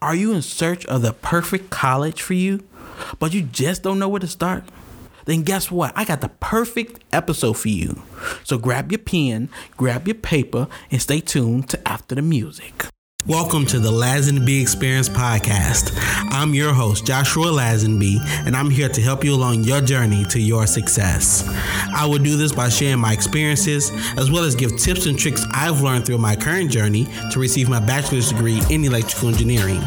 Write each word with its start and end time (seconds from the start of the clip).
Are 0.00 0.14
you 0.14 0.32
in 0.32 0.42
search 0.42 0.86
of 0.86 1.02
the 1.02 1.12
perfect 1.12 1.70
college 1.70 2.22
for 2.22 2.34
you, 2.34 2.62
but 3.18 3.34
you 3.34 3.42
just 3.42 3.82
don't 3.82 3.98
know 3.98 4.08
where 4.08 4.20
to 4.20 4.28
start? 4.28 4.62
Then 5.24 5.42
guess 5.42 5.72
what? 5.72 5.92
I 5.96 6.04
got 6.04 6.20
the 6.20 6.28
perfect 6.28 7.02
episode 7.12 7.54
for 7.54 7.68
you. 7.68 8.02
So 8.44 8.58
grab 8.58 8.92
your 8.92 9.00
pen, 9.00 9.48
grab 9.76 10.06
your 10.06 10.14
paper, 10.14 10.68
and 10.92 11.02
stay 11.02 11.18
tuned 11.20 11.68
to 11.70 11.88
After 11.88 12.14
the 12.14 12.22
Music. 12.22 12.86
Welcome 13.26 13.66
to 13.66 13.80
the 13.80 13.90
Lazenby 13.90 14.62
Experience 14.62 15.08
podcast. 15.08 15.90
I'm 16.30 16.54
your 16.54 16.72
host, 16.72 17.04
Joshua 17.04 17.46
Lazenby, 17.46 18.20
and 18.46 18.56
I'm 18.56 18.70
here 18.70 18.88
to 18.88 19.02
help 19.02 19.22
you 19.24 19.34
along 19.34 19.64
your 19.64 19.80
journey 19.82 20.24
to 20.26 20.40
your 20.40 20.66
success. 20.66 21.44
I 21.94 22.06
will 22.06 22.20
do 22.20 22.36
this 22.36 22.52
by 22.52 22.68
sharing 22.70 23.00
my 23.00 23.12
experiences 23.12 23.90
as 24.16 24.30
well 24.30 24.44
as 24.44 24.54
give 24.54 24.78
tips 24.78 25.06
and 25.06 25.18
tricks 25.18 25.44
I've 25.52 25.82
learned 25.82 26.06
through 26.06 26.18
my 26.18 26.36
current 26.36 26.70
journey 26.70 27.06
to 27.32 27.40
receive 27.40 27.68
my 27.68 27.80
bachelor's 27.80 28.30
degree 28.30 28.62
in 28.70 28.84
electrical 28.84 29.28
engineering. 29.28 29.82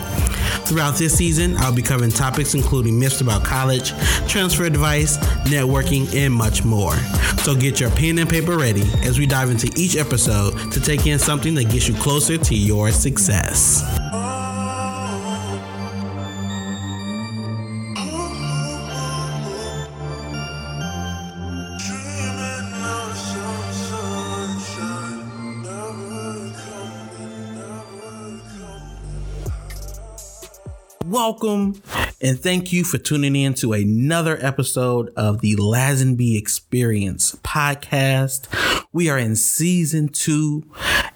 Throughout 0.66 0.96
this 0.96 1.18
season, 1.18 1.58
I'll 1.58 1.74
be 1.74 1.82
covering 1.82 2.12
topics 2.12 2.54
including 2.54 3.00
myths 3.00 3.22
about 3.22 3.44
college, 3.44 3.92
transfer 4.28 4.64
advice, 4.64 5.18
networking, 5.46 6.14
and 6.16 6.34
much 6.34 6.64
more. 6.64 6.96
So 7.44 7.56
get 7.56 7.80
your 7.80 7.90
pen 7.92 8.20
and 8.20 8.30
paper 8.30 8.58
ready 8.58 8.84
as 9.04 9.20
we 9.20 9.26
dive 9.26 9.50
into 9.50 9.72
each 9.76 9.96
episode 9.98 10.72
to 10.72 10.80
take 10.80 11.08
in 11.08 11.20
something 11.20 11.56
that 11.56 11.70
gets 11.70 11.88
you 11.88 11.96
closer 11.96 12.38
to 12.38 12.56
your 12.56 12.92
success. 12.92 13.84
Welcome 31.24 31.80
and 32.20 32.40
thank 32.40 32.74
you 32.74 32.84
for 32.84 32.98
tuning 32.98 33.36
in 33.36 33.54
to 33.56 33.74
another 33.74 34.40
episode 34.42 35.14
of 35.16 35.42
the 35.42 35.56
Lazenby 35.56 36.36
Experience 36.36 37.36
podcast. 37.44 38.48
We 38.92 39.08
are 39.08 39.20
in 39.20 39.36
season 39.36 40.10
two, 40.10 40.64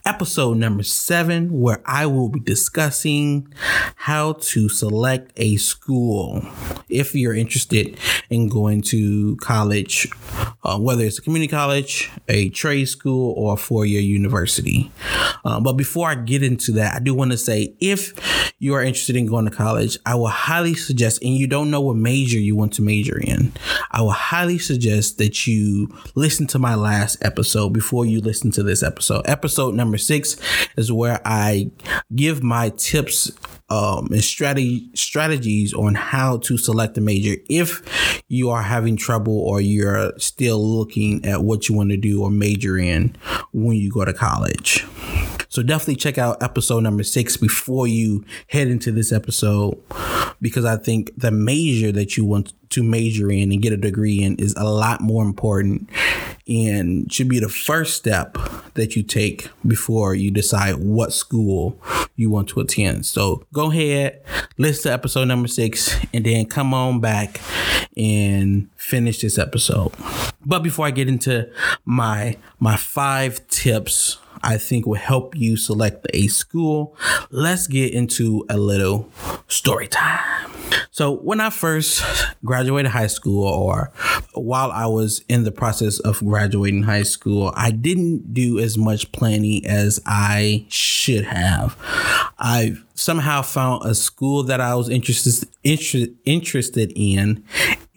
episode 0.05 0.57
number 0.57 0.83
seven, 0.83 1.59
where 1.59 1.81
I 1.85 2.05
will 2.05 2.29
be 2.29 2.39
discussing 2.39 3.51
how 3.95 4.33
to 4.33 4.69
select 4.69 5.31
a 5.37 5.57
school 5.57 6.43
if 6.89 7.15
you're 7.15 7.33
interested 7.33 7.97
in 8.29 8.47
going 8.47 8.81
to 8.83 9.35
college, 9.37 10.07
uh, 10.63 10.77
whether 10.77 11.03
it's 11.03 11.17
a 11.17 11.21
community 11.21 11.49
college, 11.49 12.11
a 12.29 12.49
trade 12.49 12.85
school, 12.85 13.33
or 13.35 13.55
a 13.55 13.57
four 13.57 13.85
year 13.85 14.01
university. 14.01 14.91
Uh, 15.43 15.59
but 15.59 15.73
before 15.73 16.09
I 16.09 16.15
get 16.15 16.43
into 16.43 16.71
that, 16.73 16.95
I 16.95 16.99
do 16.99 17.13
want 17.13 17.31
to 17.31 17.37
say 17.37 17.75
if 17.79 18.13
you 18.59 18.73
are 18.73 18.81
interested 18.81 19.15
in 19.15 19.25
going 19.25 19.45
to 19.45 19.51
college, 19.51 19.97
I 20.05 20.15
will 20.15 20.27
highly 20.27 20.75
suggest, 20.75 21.21
and 21.23 21.35
you 21.35 21.47
don't 21.47 21.71
know 21.71 21.81
what 21.81 21.97
major 21.97 22.39
you 22.39 22.55
want 22.55 22.73
to 22.73 22.81
major 22.81 23.19
in, 23.19 23.51
I 23.91 24.01
will 24.01 24.11
highly 24.11 24.59
suggest 24.59 25.17
that 25.17 25.47
you 25.47 25.95
listen 26.15 26.47
to 26.47 26.59
my 26.59 26.75
last 26.75 27.17
episode 27.21 27.69
before 27.71 28.05
you 28.05 28.21
listen 28.21 28.51
to 28.51 28.63
this 28.63 28.83
episode. 28.83 29.23
Episode 29.25 29.73
number 29.73 29.94
six 29.97 30.37
is 30.77 30.91
where 30.91 31.21
I 31.25 31.71
give 32.15 32.43
my 32.43 32.69
tips 32.69 33.31
um, 33.69 34.07
and 34.11 34.23
strategy 34.23 34.89
strategies 34.93 35.73
on 35.73 35.95
how 35.95 36.37
to 36.37 36.57
select 36.57 36.97
a 36.97 37.01
major 37.01 37.35
if 37.49 38.23
you 38.27 38.49
are 38.49 38.61
having 38.61 38.95
trouble 38.95 39.37
or 39.39 39.59
you're 39.59 40.13
still 40.17 40.63
looking 40.63 41.25
at 41.25 41.41
what 41.41 41.67
you 41.67 41.75
want 41.75 41.89
to 41.89 41.97
do 41.97 42.23
or 42.23 42.29
major 42.29 42.77
in 42.77 43.15
when 43.53 43.75
you 43.75 43.91
go 43.91 44.05
to 44.05 44.13
college. 44.13 44.85
So 45.49 45.63
definitely 45.63 45.95
check 45.95 46.17
out 46.17 46.43
episode 46.43 46.83
number 46.83 47.03
six 47.03 47.37
before 47.37 47.87
you 47.87 48.25
head 48.47 48.67
into 48.67 48.91
this 48.91 49.11
episode 49.11 49.81
because 50.41 50.65
I 50.65 50.75
think 50.77 51.11
the 51.17 51.31
major 51.31 51.91
that 51.93 52.17
you 52.17 52.25
want 52.25 52.53
to 52.71 52.83
major 52.83 53.31
in 53.31 53.51
and 53.51 53.61
get 53.61 53.71
a 53.71 53.77
degree 53.77 54.21
in 54.21 54.35
is 54.35 54.53
a 54.57 54.65
lot 54.65 54.99
more 55.01 55.23
important 55.23 55.89
and 56.47 57.11
should 57.11 57.29
be 57.29 57.39
the 57.39 57.49
first 57.49 57.95
step 57.95 58.37
that 58.73 58.95
you 58.95 59.03
take 59.03 59.49
before 59.65 60.13
you 60.13 60.29
decide 60.29 60.75
what 60.75 61.13
school 61.13 61.79
you 62.15 62.29
want 62.29 62.49
to 62.49 62.59
attend. 62.59 63.05
So 63.05 63.43
go 63.55 63.71
ahead, 63.71 64.21
listen 64.57 64.83
to 64.83 64.93
episode 64.93 65.29
number 65.29 65.47
six, 65.47 65.95
and 66.13 66.25
then 66.25 66.45
come 66.45 66.73
on 66.73 66.99
back 66.99 67.39
and 67.95 68.69
finish 68.75 69.21
this 69.21 69.39
episode. 69.39 69.93
But 70.45 70.59
before 70.59 70.85
I 70.85 70.91
get 70.91 71.07
into 71.07 71.49
my 71.85 72.37
my 72.59 72.75
five 72.75 73.47
tips 73.47 74.17
I 74.45 74.57
think 74.57 74.85
will 74.85 74.93
help 74.93 75.35
you 75.35 75.57
select 75.57 76.05
a 76.13 76.27
school. 76.27 76.95
Let's 77.31 77.67
get 77.67 77.93
into 77.93 78.45
a 78.47 78.57
little 78.57 79.09
story 79.47 79.87
time. 79.87 80.51
So, 80.91 81.17
when 81.17 81.41
I 81.41 81.49
first 81.49 82.03
graduated 82.43 82.91
high 82.91 83.07
school, 83.07 83.43
or 83.43 83.91
while 84.33 84.71
I 84.71 84.85
was 84.85 85.23
in 85.27 85.43
the 85.43 85.51
process 85.51 85.99
of 85.99 86.23
graduating 86.23 86.83
high 86.83 87.03
school, 87.03 87.51
I 87.55 87.71
didn't 87.71 88.33
do 88.33 88.59
as 88.59 88.77
much 88.77 89.11
planning 89.11 89.65
as 89.65 89.99
I 90.05 90.65
should 90.69 91.25
have. 91.25 91.75
I 92.39 92.77
somehow 92.93 93.41
found 93.41 93.85
a 93.85 93.95
school 93.95 94.43
that 94.43 94.61
I 94.61 94.75
was 94.75 94.89
interested 94.89 95.49
inter- 95.63 96.13
interested 96.23 96.93
in, 96.95 97.43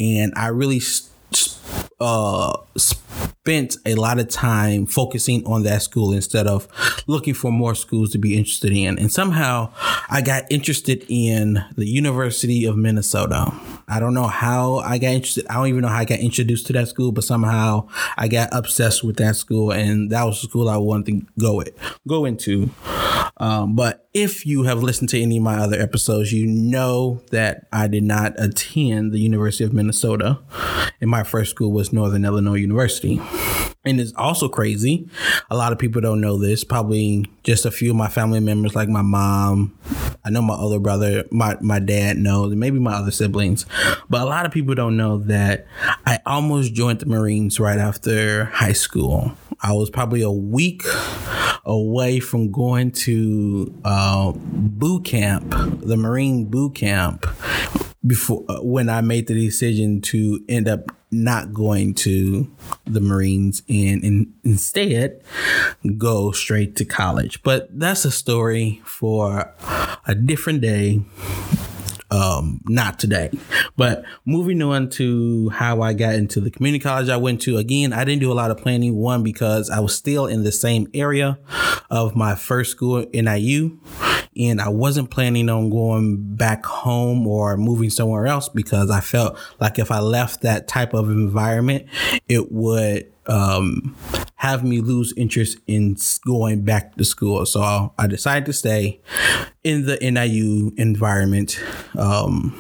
and 0.00 0.32
I 0.34 0.48
really 0.48 0.80
uh, 2.00 2.56
spent 2.76 3.76
a 3.86 3.94
lot 3.94 4.18
of 4.18 4.28
time 4.28 4.86
focusing 4.86 5.44
on 5.46 5.62
that 5.62 5.82
school 5.82 6.12
instead 6.12 6.46
of 6.46 6.68
looking 7.06 7.34
for 7.34 7.50
more 7.50 7.74
schools 7.74 8.10
to 8.10 8.18
be 8.18 8.36
interested 8.36 8.72
in. 8.72 8.98
And 8.98 9.10
somehow 9.10 9.72
I 10.10 10.20
got 10.20 10.44
interested 10.50 11.04
in 11.08 11.64
the 11.76 11.86
University 11.86 12.64
of 12.66 12.76
Minnesota. 12.76 13.52
I 13.88 14.00
don't 14.00 14.14
know 14.14 14.26
how 14.26 14.78
I 14.78 14.98
got 14.98 15.08
interested. 15.08 15.46
I 15.48 15.54
don't 15.54 15.68
even 15.68 15.80
know 15.80 15.88
how 15.88 15.98
I 15.98 16.04
got 16.04 16.20
introduced 16.20 16.66
to 16.66 16.72
that 16.74 16.88
school, 16.88 17.10
but 17.10 17.24
somehow 17.24 17.88
I 18.16 18.28
got 18.28 18.50
obsessed 18.52 19.02
with 19.02 19.16
that 19.16 19.36
school, 19.36 19.72
and 19.72 20.10
that 20.10 20.24
was 20.24 20.42
the 20.42 20.48
school 20.48 20.68
I 20.68 20.76
wanted 20.76 21.06
to 21.06 21.26
go 21.38 21.60
it 21.60 21.76
go 22.06 22.26
into. 22.26 22.70
Um, 23.38 23.76
but 23.76 24.08
if 24.12 24.44
you 24.44 24.64
have 24.64 24.82
listened 24.82 25.08
to 25.10 25.20
any 25.20 25.36
of 25.38 25.42
my 25.42 25.58
other 25.58 25.80
episodes, 25.80 26.32
you 26.32 26.46
know 26.46 27.22
that 27.30 27.66
I 27.72 27.86
did 27.86 28.02
not 28.02 28.34
attend 28.36 29.12
the 29.12 29.20
University 29.20 29.64
of 29.64 29.72
Minnesota, 29.72 30.38
and 31.00 31.08
my 31.08 31.22
first 31.22 31.52
school 31.52 31.72
was 31.72 31.87
Northern 31.92 32.24
Illinois 32.24 32.54
University. 32.54 33.20
And 33.84 34.00
it's 34.00 34.12
also 34.16 34.48
crazy. 34.48 35.08
A 35.50 35.56
lot 35.56 35.72
of 35.72 35.78
people 35.78 36.00
don't 36.00 36.20
know 36.20 36.36
this. 36.36 36.64
Probably 36.64 37.24
just 37.42 37.64
a 37.64 37.70
few 37.70 37.90
of 37.90 37.96
my 37.96 38.08
family 38.08 38.40
members, 38.40 38.74
like 38.74 38.88
my 38.88 39.02
mom. 39.02 39.78
I 40.24 40.30
know 40.30 40.42
my 40.42 40.54
other 40.54 40.78
brother, 40.78 41.24
my, 41.30 41.56
my 41.60 41.78
dad 41.78 42.18
knows, 42.18 42.54
maybe 42.54 42.78
my 42.78 42.94
other 42.94 43.10
siblings. 43.10 43.64
But 44.10 44.22
a 44.22 44.24
lot 44.26 44.44
of 44.44 44.52
people 44.52 44.74
don't 44.74 44.96
know 44.96 45.18
that 45.18 45.66
I 46.04 46.18
almost 46.26 46.74
joined 46.74 47.00
the 47.00 47.06
Marines 47.06 47.58
right 47.60 47.78
after 47.78 48.46
high 48.46 48.72
school. 48.72 49.32
I 49.60 49.72
was 49.72 49.90
probably 49.90 50.22
a 50.22 50.30
week 50.30 50.82
away 51.64 52.20
from 52.20 52.50
going 52.50 52.90
to 52.90 53.72
uh, 53.84 54.32
boot 54.34 55.04
camp, 55.04 55.54
the 55.80 55.96
Marine 55.96 56.46
boot 56.46 56.74
camp, 56.74 57.26
before 58.06 58.44
uh, 58.48 58.60
when 58.62 58.88
I 58.88 59.00
made 59.00 59.26
the 59.26 59.34
decision 59.34 60.00
to 60.02 60.44
end 60.48 60.68
up 60.68 60.92
not 61.10 61.52
going 61.52 61.94
to 61.94 62.50
the 62.84 63.00
Marines 63.00 63.62
and, 63.68 64.02
and 64.02 64.32
instead 64.44 65.22
go 65.96 66.32
straight 66.32 66.76
to 66.76 66.84
college. 66.84 67.42
But 67.42 67.68
that's 67.78 68.04
a 68.04 68.10
story 68.10 68.82
for 68.84 69.54
a 70.06 70.14
different 70.14 70.60
day 70.60 71.02
um, 72.10 72.60
not 72.66 72.98
today. 72.98 73.30
But 73.76 74.04
moving 74.24 74.62
on 74.62 74.90
to 74.90 75.50
how 75.50 75.82
I 75.82 75.92
got 75.92 76.14
into 76.14 76.40
the 76.40 76.50
community 76.50 76.82
college 76.82 77.08
I 77.08 77.16
went 77.16 77.40
to, 77.42 77.56
again, 77.56 77.92
I 77.92 78.04
didn't 78.04 78.20
do 78.20 78.32
a 78.32 78.34
lot 78.34 78.50
of 78.50 78.58
planning. 78.58 78.96
One, 78.96 79.22
because 79.22 79.70
I 79.70 79.80
was 79.80 79.94
still 79.94 80.26
in 80.26 80.44
the 80.44 80.52
same 80.52 80.88
area 80.94 81.38
of 81.90 82.16
my 82.16 82.34
first 82.34 82.70
school, 82.70 83.04
NIU, 83.12 83.78
and 84.36 84.60
I 84.60 84.68
wasn't 84.68 85.10
planning 85.10 85.48
on 85.48 85.70
going 85.70 86.36
back 86.36 86.64
home 86.64 87.26
or 87.26 87.56
moving 87.56 87.90
somewhere 87.90 88.26
else 88.26 88.48
because 88.48 88.90
I 88.90 89.00
felt 89.00 89.38
like 89.60 89.78
if 89.78 89.90
I 89.90 90.00
left 90.00 90.42
that 90.42 90.68
type 90.68 90.94
of 90.94 91.10
environment, 91.10 91.86
it 92.28 92.52
would 92.52 93.12
um, 93.26 93.96
have 94.38 94.62
me 94.64 94.80
lose 94.80 95.12
interest 95.16 95.58
in 95.66 95.96
going 96.24 96.62
back 96.62 96.94
to 96.96 97.04
school. 97.04 97.44
So 97.44 97.92
I 97.98 98.06
decided 98.06 98.46
to 98.46 98.52
stay 98.52 99.00
in 99.64 99.84
the 99.86 99.98
NIU 100.00 100.72
environment. 100.76 101.60
Um, 101.96 102.56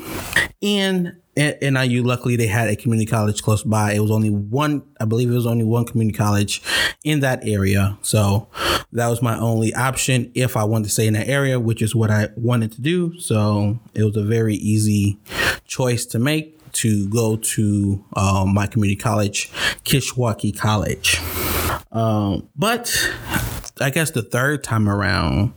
and 0.60 1.16
at 1.36 1.62
NIU, 1.62 2.02
luckily, 2.02 2.34
they 2.34 2.48
had 2.48 2.68
a 2.68 2.74
community 2.74 3.08
college 3.08 3.42
close 3.42 3.62
by. 3.62 3.92
It 3.92 4.00
was 4.00 4.10
only 4.10 4.30
one, 4.30 4.82
I 5.00 5.04
believe 5.04 5.30
it 5.30 5.34
was 5.34 5.46
only 5.46 5.64
one 5.64 5.84
community 5.84 6.18
college 6.18 6.60
in 7.04 7.20
that 7.20 7.46
area. 7.46 7.96
So 8.02 8.48
that 8.90 9.06
was 9.06 9.22
my 9.22 9.38
only 9.38 9.72
option 9.72 10.32
if 10.34 10.56
I 10.56 10.64
wanted 10.64 10.86
to 10.86 10.90
stay 10.90 11.06
in 11.06 11.14
that 11.14 11.28
area, 11.28 11.60
which 11.60 11.80
is 11.80 11.94
what 11.94 12.10
I 12.10 12.30
wanted 12.36 12.72
to 12.72 12.80
do. 12.80 13.16
So 13.20 13.78
it 13.94 14.02
was 14.02 14.16
a 14.16 14.24
very 14.24 14.56
easy 14.56 15.16
choice 15.64 16.06
to 16.06 16.18
make 16.18 16.57
to 16.74 17.08
go 17.08 17.36
to 17.36 18.04
um, 18.16 18.54
my 18.54 18.66
community 18.66 18.96
college, 18.96 19.50
Kishwaukee 19.84 20.56
College. 20.56 21.20
Um, 21.92 22.48
but 22.56 22.94
I 23.80 23.90
guess 23.90 24.10
the 24.10 24.22
third 24.22 24.64
time 24.64 24.88
around, 24.88 25.52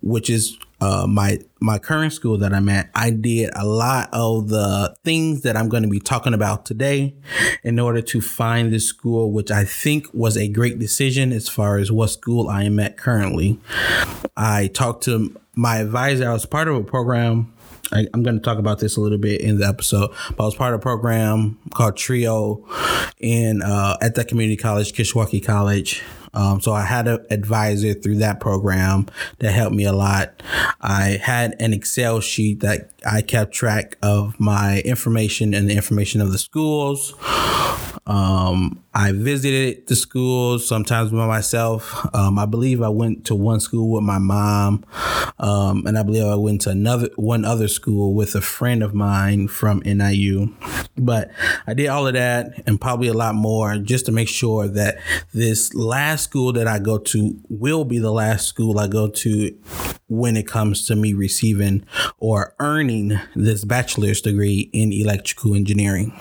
which 0.00 0.30
is 0.30 0.56
uh, 0.80 1.06
my 1.08 1.38
my 1.60 1.78
current 1.78 2.12
school 2.12 2.36
that 2.38 2.52
I'm 2.52 2.68
at, 2.68 2.90
I 2.94 3.10
did 3.10 3.50
a 3.54 3.64
lot 3.66 4.10
of 4.12 4.48
the 4.48 4.94
things 5.04 5.42
that 5.42 5.56
I'm 5.56 5.68
going 5.68 5.82
to 5.82 5.88
be 5.88 6.00
talking 6.00 6.34
about 6.34 6.66
today 6.66 7.14
in 7.62 7.78
order 7.78 8.02
to 8.02 8.20
find 8.20 8.72
this 8.72 8.86
school, 8.86 9.32
which 9.32 9.50
I 9.50 9.64
think 9.64 10.06
was 10.12 10.36
a 10.36 10.48
great 10.48 10.78
decision 10.78 11.32
as 11.32 11.48
far 11.48 11.78
as 11.78 11.90
what 11.90 12.08
school 12.08 12.48
I 12.48 12.64
am 12.64 12.78
at 12.78 12.96
currently. 12.98 13.58
I 14.36 14.66
talked 14.68 15.04
to 15.04 15.34
my 15.54 15.78
advisor. 15.78 16.28
I 16.28 16.32
was 16.34 16.44
part 16.44 16.68
of 16.68 16.76
a 16.76 16.84
program 16.84 17.52
I, 17.92 18.06
am 18.14 18.22
going 18.22 18.36
to 18.36 18.42
talk 18.42 18.58
about 18.58 18.78
this 18.78 18.96
a 18.96 19.00
little 19.00 19.18
bit 19.18 19.40
in 19.40 19.58
the 19.58 19.66
episode. 19.66 20.10
But 20.36 20.44
I 20.44 20.46
was 20.46 20.54
part 20.54 20.74
of 20.74 20.80
a 20.80 20.82
program 20.82 21.58
called 21.74 21.96
Trio 21.96 22.64
in 23.18 23.62
uh, 23.62 23.96
at 24.00 24.14
that 24.16 24.28
community 24.28 24.56
college, 24.56 24.92
Kishwaukee 24.92 25.44
College. 25.44 26.02
Um, 26.34 26.60
so 26.60 26.72
I 26.72 26.82
had 26.82 27.08
an 27.08 27.24
advisor 27.30 27.94
through 27.94 28.16
that 28.16 28.40
program 28.40 29.06
that 29.38 29.52
helped 29.52 29.74
me 29.74 29.84
a 29.84 29.92
lot. 29.92 30.42
I 30.82 31.18
had 31.22 31.56
an 31.60 31.72
Excel 31.72 32.20
sheet 32.20 32.60
that 32.60 32.90
I 33.10 33.22
kept 33.22 33.54
track 33.54 33.96
of 34.02 34.38
my 34.38 34.80
information 34.80 35.54
and 35.54 35.68
the 35.68 35.74
information 35.74 36.20
of 36.20 36.32
the 36.32 36.38
schools. 36.38 37.14
Um, 38.06 38.82
I 38.96 39.12
visited 39.12 39.88
the 39.88 39.94
schools 39.94 40.66
sometimes 40.66 41.10
by 41.10 41.26
myself. 41.26 42.08
Um, 42.14 42.38
I 42.38 42.46
believe 42.46 42.80
I 42.80 42.88
went 42.88 43.26
to 43.26 43.34
one 43.34 43.60
school 43.60 43.90
with 43.90 44.02
my 44.02 44.16
mom, 44.16 44.86
um, 45.38 45.86
and 45.86 45.98
I 45.98 46.02
believe 46.02 46.24
I 46.24 46.34
went 46.36 46.62
to 46.62 46.70
another 46.70 47.10
one 47.16 47.44
other 47.44 47.68
school 47.68 48.14
with 48.14 48.34
a 48.34 48.40
friend 48.40 48.82
of 48.82 48.94
mine 48.94 49.48
from 49.48 49.82
NIU. 49.84 50.54
But 50.96 51.30
I 51.66 51.74
did 51.74 51.88
all 51.88 52.06
of 52.06 52.14
that 52.14 52.62
and 52.66 52.80
probably 52.80 53.08
a 53.08 53.12
lot 53.12 53.34
more 53.34 53.76
just 53.76 54.06
to 54.06 54.12
make 54.12 54.28
sure 54.28 54.66
that 54.66 54.96
this 55.34 55.74
last 55.74 56.24
school 56.24 56.54
that 56.54 56.66
I 56.66 56.78
go 56.78 56.96
to 56.96 57.38
will 57.50 57.84
be 57.84 57.98
the 57.98 58.12
last 58.12 58.46
school 58.46 58.78
I 58.78 58.88
go 58.88 59.08
to 59.08 59.58
when 60.08 60.38
it 60.38 60.46
comes 60.46 60.86
to 60.86 60.96
me 60.96 61.12
receiving 61.12 61.84
or 62.16 62.54
earning 62.60 63.20
this 63.34 63.62
bachelor's 63.66 64.22
degree 64.22 64.70
in 64.72 64.90
electrical 64.90 65.54
engineering. 65.54 66.18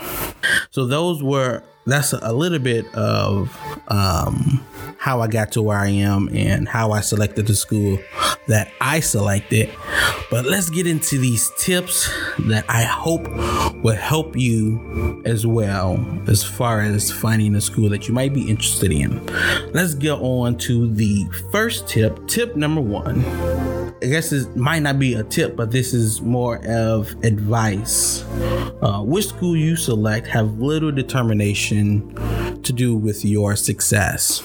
So 0.72 0.86
those 0.86 1.24
were 1.24 1.64
that's 1.86 2.14
a 2.14 2.34
little 2.34 2.60
bit 2.60 2.94
of 2.96 3.56
um, 3.88 4.66
how 4.98 5.22
I 5.22 5.28
got 5.28 5.52
to 5.54 5.62
where 5.62 5.78
I 5.78 5.90
am 5.90 6.30
and 6.34 6.68
how 6.68 6.92
I 6.92 7.02
selected 7.02 7.48
the 7.48 7.56
school 7.56 8.00
that 8.48 8.72
I 8.82 9.00
selected. 9.00 9.72
But 10.32 10.46
let's 10.46 10.70
get 10.70 10.88
into 10.88 11.20
these 11.20 11.52
tips 11.58 12.10
that 12.48 12.66
I 12.68 12.84
hope 12.84 13.28
will 13.84 13.96
help 13.96 14.36
you 14.36 15.22
as 15.26 15.46
well 15.46 16.04
as 16.28 16.44
far 16.44 16.82
as 16.82 17.12
finding 17.12 17.56
a 17.56 17.62
school 17.62 17.90
that 17.90 18.08
you 18.08 18.14
might 18.14 18.34
be 18.34 18.50
interested 18.50 18.92
in. 18.92 19.24
Let's 19.74 19.94
get 19.94 20.14
on 20.14 20.58
to 20.60 20.92
the 20.92 21.26
first 21.52 21.88
tip. 21.88 22.28
Tip 22.28 22.56
number 22.56 22.82
one. 22.82 23.24
I 24.06 24.08
guess 24.08 24.32
it 24.32 24.56
might 24.56 24.84
not 24.84 25.00
be 25.00 25.16
a 25.16 25.24
tip, 25.24 25.56
but 25.56 25.72
this 25.72 25.92
is 25.92 26.22
more 26.22 26.64
of 26.68 27.16
advice. 27.24 28.24
Uh, 28.84 29.02
which 29.02 29.30
school 29.30 29.58
you 29.58 29.76
select 29.76 30.28
have 30.28 30.60
little 30.60 30.92
determination 30.92 32.14
to 32.62 32.72
do 32.72 32.96
with 32.96 33.26
your 33.26 33.56
success. 33.56 34.44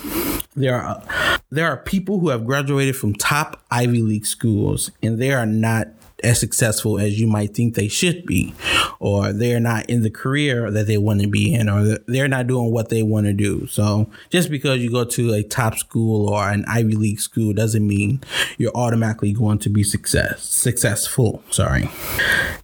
There 0.56 0.80
are 0.80 1.02
there 1.50 1.66
are 1.66 1.76
people 1.76 2.20
who 2.20 2.30
have 2.30 2.46
graduated 2.46 2.96
from 2.96 3.12
top 3.12 3.62
Ivy 3.70 4.00
League 4.00 4.24
schools 4.24 4.92
and 5.02 5.18
they 5.18 5.30
are 5.30 5.44
not 5.44 5.88
as 6.22 6.38
successful 6.38 6.98
as 6.98 7.20
you 7.20 7.26
might 7.26 7.54
think 7.54 7.74
they 7.74 7.88
should 7.88 8.26
be, 8.26 8.54
or 8.98 9.32
they're 9.32 9.60
not 9.60 9.88
in 9.88 10.02
the 10.02 10.10
career 10.10 10.70
that 10.70 10.86
they 10.86 10.98
want 10.98 11.20
to 11.20 11.28
be 11.28 11.54
in, 11.54 11.68
or 11.68 11.98
they're 12.06 12.28
not 12.28 12.46
doing 12.46 12.72
what 12.72 12.88
they 12.88 13.02
want 13.02 13.26
to 13.26 13.32
do. 13.32 13.66
So 13.66 14.10
just 14.30 14.50
because 14.50 14.80
you 14.80 14.90
go 14.90 15.04
to 15.04 15.34
a 15.34 15.42
top 15.42 15.76
school 15.76 16.28
or 16.28 16.48
an 16.48 16.64
Ivy 16.66 16.96
League 16.96 17.20
school 17.20 17.52
doesn't 17.52 17.86
mean 17.86 18.20
you're 18.58 18.76
automatically 18.76 19.32
going 19.32 19.58
to 19.60 19.68
be 19.68 19.82
success 19.82 20.42
successful. 20.42 21.42
Sorry, 21.50 21.88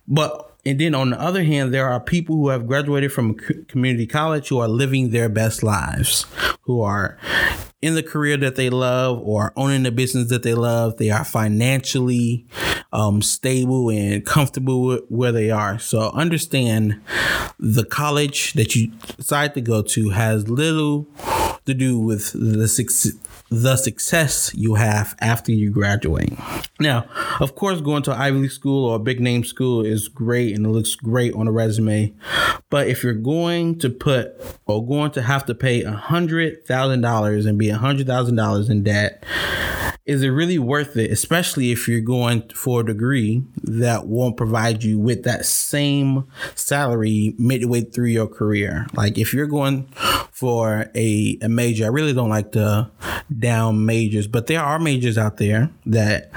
but 0.07 0.47
and 0.67 0.81
then 0.81 0.97
on 0.97 1.11
the 1.11 1.21
other 1.21 1.45
hand, 1.45 1.73
there 1.73 1.89
are 1.89 2.01
people 2.01 2.35
who 2.35 2.49
have 2.49 2.67
graduated 2.67 3.13
from 3.13 3.35
community 3.69 4.07
college 4.07 4.49
who 4.49 4.59
are 4.59 4.67
living 4.69 5.11
their 5.11 5.29
best 5.29 5.63
lives, 5.63 6.27
who 6.63 6.81
are 6.81 7.17
in 7.87 7.95
the 7.95 8.03
career 8.03 8.37
that 8.37 8.57
they 8.57 8.69
love 8.69 9.21
or 9.23 9.53
owning 9.55 9.85
the 9.85 9.93
business 9.93 10.29
that 10.29 10.43
they 10.43 10.55
love. 10.55 10.97
They 10.97 11.11
are 11.11 11.25
financially 11.25 12.45
um, 12.93 13.23
stable 13.23 13.91
and 13.91 14.27
comfortable 14.27 14.83
with 14.83 15.03
where 15.09 15.31
they 15.31 15.53
are. 15.53 15.79
So 15.79 16.11
understand 16.11 17.01
the 17.61 17.85
college 17.85 18.55
that 18.55 18.75
you 18.75 18.89
decide 19.17 19.55
to 19.55 19.61
go 19.61 19.83
to 19.83 20.11
has 20.11 20.49
little 20.49 21.07
to 21.65 21.75
do 21.75 21.97
with 21.97 22.33
the 22.33 22.67
success 22.67 23.13
the 23.49 23.77
success 23.77 24.53
you 24.55 24.75
have 24.75 25.15
after 25.21 25.53
you 25.53 25.71
graduate. 25.71 26.33
Now, 26.81 27.07
of 27.39 27.55
course, 27.55 27.81
going 27.81 28.03
to 28.05 28.13
Ivy 28.13 28.39
League 28.39 28.51
school 28.51 28.87
or 28.87 28.97
a 28.97 28.99
big 28.99 29.21
name 29.21 29.45
school 29.45 29.85
is 29.85 30.09
great 30.09 30.57
and 30.57 30.67
it 30.67 30.71
looks 30.71 30.97
great 30.97 31.33
on 31.35 31.47
a 31.47 31.53
resume. 31.53 32.13
But 32.77 32.89
if 32.89 33.03
you're 33.03 33.15
going 33.15 33.79
to 33.79 33.89
put 33.89 34.35
or 34.67 34.87
going 34.87 35.11
to 35.13 35.23
have 35.23 35.47
to 35.47 35.55
pay 35.55 35.83
a 35.83 35.93
hundred 35.93 36.67
thousand 36.67 37.01
dollars 37.01 37.47
and 37.47 37.59
be 37.59 37.71
a 37.71 37.79
hundred 37.79 38.07
thousand 38.07 38.37
dollars 38.37 38.69
in 38.69 38.83
debt, 38.83 39.25
is 40.05 40.23
it 40.23 40.29
really 40.29 40.59
worth 40.59 40.95
it, 40.99 41.11
especially 41.11 41.73
if 41.73 41.89
you're 41.89 42.03
going 42.03 42.47
for 42.51 42.83
a 42.83 42.85
degree 42.85 43.43
that 43.63 44.09
won't 44.09 44.37
provide 44.37 44.85
you 44.85 44.99
with 44.99 45.23
that 45.23 45.47
same 45.47 46.29
salary 46.55 47.35
midway 47.39 47.81
through 47.81 48.09
your 48.09 48.27
career? 48.27 48.87
Like 48.93 49.17
if 49.17 49.33
you're 49.33 49.47
going 49.47 49.89
for 50.31 50.91
a, 50.95 51.39
a 51.41 51.49
major, 51.49 51.87
I 51.87 51.89
really 51.89 52.13
don't 52.13 52.29
like 52.29 52.53
the 52.53 52.91
down 53.39 53.87
majors, 53.87 54.27
but 54.27 54.49
there 54.49 54.63
are 54.63 54.79
majors 54.79 55.17
out 55.17 55.39
there 55.39 55.71
that 55.87 56.31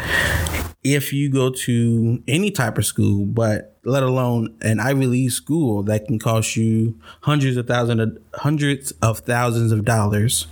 if 0.83 1.11
you 1.11 1.29
go 1.29 1.49
to 1.49 2.23
any 2.27 2.51
type 2.51 2.77
of 2.77 2.85
school, 2.85 3.25
but 3.25 3.77
let 3.83 4.03
alone 4.03 4.57
an 4.61 4.79
Ivy 4.79 5.07
League 5.07 5.31
school 5.31 5.83
that 5.83 6.05
can 6.05 6.19
cost 6.19 6.55
you 6.55 6.99
hundreds 7.21 7.57
of 7.57 7.67
thousands 7.67 8.01
of 8.01 8.17
hundreds 8.35 8.91
of 9.01 9.19
thousands 9.19 9.71
of 9.71 9.85
dollars 9.85 10.47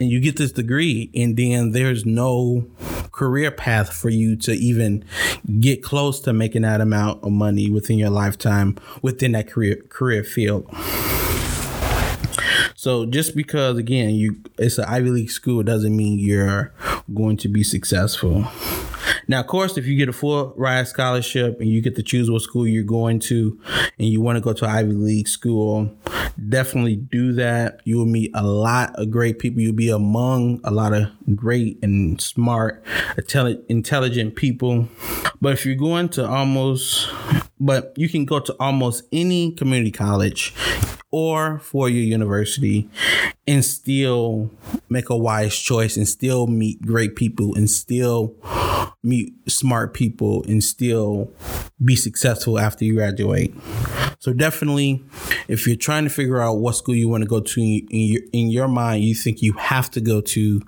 and 0.00 0.10
you 0.10 0.20
get 0.20 0.36
this 0.36 0.52
degree 0.52 1.10
and 1.14 1.36
then 1.36 1.72
there's 1.72 2.04
no 2.04 2.66
career 3.12 3.50
path 3.50 3.92
for 3.92 4.08
you 4.08 4.36
to 4.36 4.52
even 4.52 5.04
get 5.60 5.82
close 5.82 6.20
to 6.20 6.32
making 6.32 6.62
that 6.62 6.80
amount 6.80 7.22
of 7.22 7.30
money 7.30 7.70
within 7.70 7.98
your 7.98 8.10
lifetime 8.10 8.76
within 9.02 9.32
that 9.32 9.48
career 9.48 9.76
career 9.88 10.24
field. 10.24 10.68
So 12.84 13.06
just 13.06 13.34
because 13.34 13.78
again 13.78 14.10
you 14.10 14.42
it's 14.58 14.76
an 14.76 14.84
Ivy 14.84 15.08
League 15.08 15.30
school 15.30 15.62
doesn't 15.62 15.96
mean 15.96 16.18
you're 16.18 16.70
going 17.14 17.38
to 17.38 17.48
be 17.48 17.62
successful. 17.62 18.44
Now, 19.26 19.40
of 19.40 19.46
course, 19.46 19.78
if 19.78 19.86
you 19.86 19.96
get 19.96 20.10
a 20.10 20.12
full 20.12 20.52
ride 20.54 20.86
scholarship 20.86 21.60
and 21.60 21.70
you 21.70 21.80
get 21.80 21.96
to 21.96 22.02
choose 22.02 22.30
what 22.30 22.42
school 22.42 22.66
you're 22.66 22.84
going 22.84 23.20
to 23.20 23.58
and 23.98 24.06
you 24.08 24.20
want 24.20 24.36
to 24.36 24.42
go 24.42 24.52
to 24.52 24.68
Ivy 24.68 24.92
League 24.92 25.28
school, 25.28 25.96
definitely 26.46 26.96
do 26.96 27.32
that. 27.32 27.80
You 27.84 27.96
will 27.96 28.04
meet 28.04 28.32
a 28.34 28.46
lot 28.46 28.94
of 28.96 29.10
great 29.10 29.38
people. 29.38 29.62
You'll 29.62 29.72
be 29.72 29.88
among 29.88 30.60
a 30.62 30.70
lot 30.70 30.92
of 30.92 31.08
great 31.34 31.78
and 31.82 32.20
smart, 32.20 32.84
intelligent 33.16 34.36
people. 34.36 34.90
But 35.40 35.54
if 35.54 35.64
you're 35.64 35.74
going 35.74 36.10
to 36.10 36.28
almost, 36.28 37.08
but 37.58 37.94
you 37.96 38.10
can 38.10 38.26
go 38.26 38.40
to 38.40 38.54
almost 38.60 39.04
any 39.10 39.52
community 39.52 39.90
college 39.90 40.52
or 41.14 41.60
for 41.60 41.88
your 41.88 42.02
university 42.02 42.90
and 43.46 43.64
still 43.64 44.50
make 44.88 45.08
a 45.10 45.16
wise 45.16 45.56
choice 45.56 45.96
and 45.96 46.08
still 46.08 46.48
meet 46.48 46.82
great 46.82 47.14
people 47.14 47.54
and 47.54 47.70
still 47.70 48.34
meet 49.04 49.34
smart 49.50 49.94
people 49.94 50.44
and 50.48 50.64
still 50.64 51.30
be 51.84 51.96
successful 51.96 52.58
after 52.58 52.84
you 52.84 52.94
graduate. 52.94 53.54
So 54.18 54.32
definitely, 54.32 55.04
if 55.48 55.66
you're 55.66 55.76
trying 55.76 56.04
to 56.04 56.10
figure 56.10 56.40
out 56.40 56.54
what 56.54 56.76
school 56.76 56.94
you 56.94 57.08
want 57.08 57.22
to 57.22 57.28
go 57.28 57.40
to 57.40 57.60
in 57.60 57.86
your 57.90 58.22
in 58.32 58.50
your 58.50 58.68
mind, 58.68 59.04
you 59.04 59.14
think 59.14 59.42
you 59.42 59.52
have 59.52 59.90
to 59.92 60.00
go 60.00 60.22
to 60.22 60.62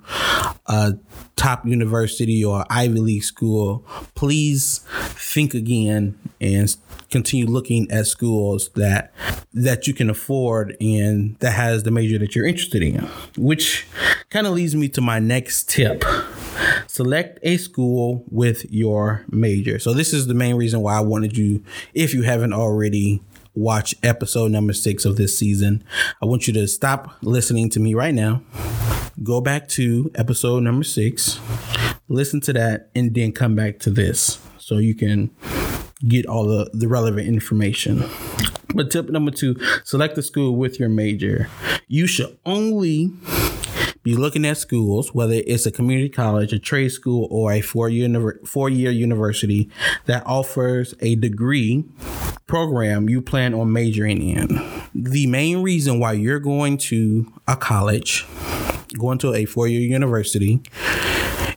a 0.67 0.93
top 1.35 1.65
university 1.65 2.43
or 2.45 2.65
Ivy 2.69 2.99
League 2.99 3.23
school. 3.23 3.83
Please 4.13 4.79
think 4.89 5.53
again 5.53 6.19
and 6.39 6.75
continue 7.09 7.47
looking 7.47 7.89
at 7.89 8.05
schools 8.05 8.69
that 8.75 9.11
that 9.53 9.87
you 9.87 9.93
can 9.93 10.09
afford 10.09 10.77
and 10.79 11.37
that 11.39 11.51
has 11.51 11.83
the 11.83 11.91
major 11.91 12.19
that 12.19 12.35
you're 12.35 12.45
interested 12.45 12.83
in. 12.83 13.07
Which 13.37 13.87
kind 14.29 14.45
of 14.45 14.53
leads 14.53 14.75
me 14.75 14.87
to 14.89 15.01
my 15.01 15.19
next 15.19 15.69
tip. 15.69 16.03
Select 16.87 17.39
a 17.43 17.57
school 17.57 18.23
with 18.29 18.71
your 18.71 19.25
major. 19.29 19.79
So 19.79 19.93
this 19.93 20.13
is 20.13 20.27
the 20.27 20.33
main 20.33 20.55
reason 20.55 20.81
why 20.81 20.97
I 20.97 21.01
wanted 21.01 21.37
you 21.37 21.63
if 21.93 22.13
you 22.13 22.23
haven't 22.23 22.53
already 22.53 23.21
watch 23.53 23.95
episode 24.03 24.51
number 24.51 24.73
6 24.73 25.05
of 25.05 25.17
this 25.17 25.37
season. 25.37 25.83
I 26.21 26.25
want 26.25 26.47
you 26.47 26.53
to 26.53 26.67
stop 26.67 27.17
listening 27.21 27.69
to 27.71 27.79
me 27.79 27.93
right 27.93 28.13
now. 28.13 28.41
Go 29.23 29.41
back 29.41 29.67
to 29.69 30.11
episode 30.15 30.61
number 30.63 30.83
6. 30.83 31.39
Listen 32.07 32.39
to 32.41 32.53
that 32.53 32.89
and 32.95 33.13
then 33.13 33.31
come 33.31 33.55
back 33.55 33.79
to 33.79 33.89
this 33.89 34.39
so 34.57 34.77
you 34.77 34.93
can 34.93 35.31
get 36.07 36.25
all 36.25 36.45
the, 36.45 36.69
the 36.73 36.87
relevant 36.87 37.27
information. 37.27 38.03
But 38.73 38.91
tip 38.91 39.09
number 39.09 39.31
two 39.31 39.55
select 39.83 40.15
the 40.15 40.21
school 40.21 40.55
with 40.55 40.79
your 40.79 40.89
major. 40.89 41.49
You 41.87 42.05
should 42.05 42.37
only 42.45 43.11
be 44.07 44.15
looking 44.15 44.45
at 44.45 44.57
schools, 44.57 45.13
whether 45.13 45.33
it's 45.33 45.65
a 45.65 45.71
community 45.71 46.07
college, 46.07 46.53
a 46.53 46.59
trade 46.59 46.87
school, 46.87 47.27
or 47.29 47.51
a 47.51 47.59
four 47.59 47.89
year 47.89 48.39
four 48.45 48.69
year 48.69 48.89
university 48.89 49.69
that 50.05 50.25
offers 50.25 50.95
a 51.01 51.15
degree 51.15 51.83
program 52.45 53.09
you 53.09 53.21
plan 53.21 53.53
on 53.53 53.73
majoring 53.73 54.21
in. 54.21 54.47
The 54.95 55.27
main 55.27 55.61
reason 55.61 55.99
why 55.99 56.13
you're 56.13 56.39
going 56.39 56.77
to 56.89 57.33
a 57.49 57.57
college, 57.57 58.25
going 58.97 59.17
to 59.17 59.33
a 59.33 59.43
four 59.43 59.67
year 59.67 59.81
university, 59.81 60.61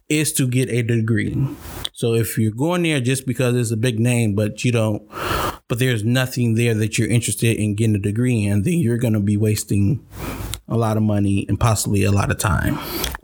is 0.08 0.32
to 0.32 0.48
get 0.48 0.68
a 0.70 0.82
degree. 0.82 1.46
So 1.92 2.14
if 2.14 2.36
you're 2.36 2.50
going 2.50 2.82
there 2.82 2.98
just 2.98 3.28
because 3.28 3.54
it's 3.54 3.70
a 3.70 3.76
big 3.76 4.00
name, 4.00 4.34
but 4.34 4.64
you 4.64 4.72
don't, 4.72 5.08
but 5.68 5.78
there's 5.78 6.02
nothing 6.02 6.56
there 6.56 6.74
that 6.74 6.98
you're 6.98 7.08
interested 7.08 7.58
in 7.58 7.76
getting 7.76 7.94
a 7.94 8.00
degree 8.00 8.44
in, 8.44 8.62
then 8.62 8.80
you're 8.80 8.98
going 8.98 9.12
to 9.12 9.20
be 9.20 9.36
wasting 9.36 10.04
a 10.70 10.76
lot 10.76 10.96
of 10.96 11.02
money 11.02 11.44
and 11.48 11.58
possibly 11.58 12.04
a 12.04 12.12
lot 12.12 12.30
of 12.30 12.38
time. 12.38 12.76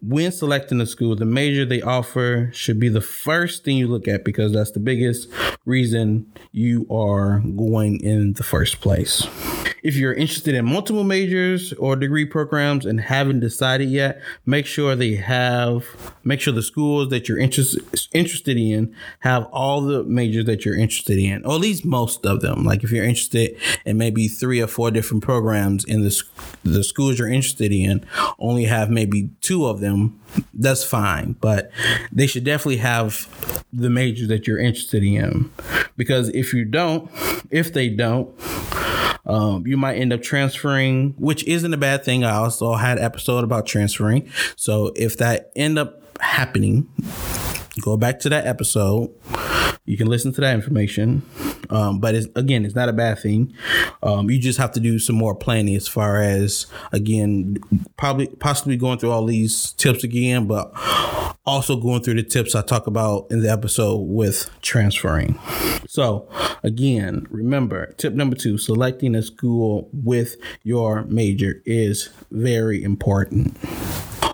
When 0.02 0.32
selecting 0.32 0.80
a 0.80 0.86
school, 0.86 1.16
the 1.16 1.24
major 1.24 1.64
they 1.64 1.80
offer 1.80 2.50
should 2.52 2.78
be 2.78 2.88
the 2.88 3.00
first 3.00 3.64
thing 3.64 3.76
you 3.76 3.86
look 3.88 4.08
at 4.08 4.24
because 4.24 4.52
that's 4.52 4.72
the 4.72 4.80
biggest 4.80 5.28
reason 5.64 6.30
you 6.52 6.86
are 6.90 7.40
going 7.40 8.00
in 8.02 8.34
the 8.34 8.42
first 8.42 8.80
place. 8.80 9.26
If 9.86 9.94
you're 9.94 10.14
interested 10.14 10.56
in 10.56 10.64
multiple 10.64 11.04
majors 11.04 11.72
or 11.74 11.94
degree 11.94 12.24
programs 12.24 12.86
and 12.86 13.00
haven't 13.00 13.38
decided 13.38 13.88
yet, 13.88 14.20
make 14.44 14.66
sure 14.66 14.96
they 14.96 15.14
have 15.14 15.86
make 16.24 16.40
sure 16.40 16.52
the 16.52 16.60
schools 16.60 17.10
that 17.10 17.28
you're 17.28 17.38
interested 17.38 17.84
interested 18.12 18.56
in 18.56 18.92
have 19.20 19.44
all 19.52 19.80
the 19.80 20.02
majors 20.02 20.46
that 20.46 20.64
you're 20.64 20.76
interested 20.76 21.18
in, 21.18 21.44
or 21.46 21.54
at 21.54 21.60
least 21.60 21.84
most 21.84 22.26
of 22.26 22.40
them. 22.40 22.64
Like 22.64 22.82
if 22.82 22.90
you're 22.90 23.04
interested 23.04 23.56
in 23.84 23.96
maybe 23.96 24.26
three 24.26 24.60
or 24.60 24.66
four 24.66 24.90
different 24.90 25.22
programs 25.22 25.84
in 25.84 26.02
the 26.02 26.22
the 26.64 26.82
schools 26.82 27.20
you're 27.20 27.28
interested 27.28 27.70
in, 27.70 28.04
only 28.40 28.64
have 28.64 28.90
maybe 28.90 29.30
two 29.40 29.66
of 29.66 29.78
them. 29.78 30.20
That's 30.52 30.82
fine, 30.82 31.36
but 31.40 31.70
they 32.10 32.26
should 32.26 32.42
definitely 32.42 32.78
have 32.78 33.28
the 33.72 33.88
majors 33.88 34.26
that 34.26 34.48
you're 34.48 34.58
interested 34.58 35.04
in, 35.04 35.52
because 35.96 36.28
if 36.30 36.52
you 36.52 36.64
don't, 36.64 37.08
if 37.50 37.72
they 37.72 37.88
don't 37.88 38.34
um, 39.26 39.66
you 39.66 39.76
might 39.76 39.96
end 39.96 40.12
up 40.12 40.22
transferring, 40.22 41.14
which 41.18 41.44
isn't 41.44 41.72
a 41.72 41.76
bad 41.76 42.04
thing. 42.04 42.24
I 42.24 42.36
also 42.36 42.74
had 42.74 42.98
episode 42.98 43.44
about 43.44 43.66
transferring. 43.66 44.30
So 44.56 44.92
if 44.96 45.16
that 45.18 45.50
end 45.56 45.78
up 45.78 46.02
happening, 46.20 46.88
go 47.80 47.96
back 47.96 48.20
to 48.20 48.28
that 48.30 48.46
episode. 48.46 49.10
You 49.84 49.96
can 49.96 50.08
listen 50.08 50.32
to 50.32 50.40
that 50.40 50.54
information. 50.54 51.22
Um, 51.70 52.00
but 52.00 52.14
it's, 52.14 52.26
again, 52.34 52.64
it's 52.64 52.74
not 52.74 52.88
a 52.88 52.92
bad 52.92 53.18
thing. 53.18 53.54
Um, 54.02 54.30
you 54.30 54.38
just 54.38 54.58
have 54.58 54.72
to 54.72 54.80
do 54.80 54.98
some 54.98 55.16
more 55.16 55.34
planning 55.34 55.74
as 55.74 55.88
far 55.88 56.20
as 56.20 56.66
again, 56.92 57.58
probably 57.96 58.28
possibly 58.28 58.76
going 58.76 58.98
through 58.98 59.10
all 59.10 59.24
these 59.24 59.72
tips 59.72 60.04
again, 60.04 60.46
but 60.46 60.72
also 61.44 61.76
going 61.76 62.02
through 62.02 62.14
the 62.14 62.22
tips 62.22 62.54
I 62.54 62.62
talk 62.62 62.86
about 62.86 63.26
in 63.30 63.42
the 63.42 63.50
episode 63.50 63.98
with 63.98 64.50
transferring. 64.62 65.38
So, 65.88 66.28
again, 66.62 67.26
remember 67.30 67.92
tip 67.92 68.12
number 68.12 68.36
two 68.36 68.58
selecting 68.58 69.14
a 69.14 69.22
school 69.22 69.88
with 69.92 70.36
your 70.64 71.04
major 71.04 71.62
is 71.64 72.10
very 72.30 72.82
important. 72.82 73.56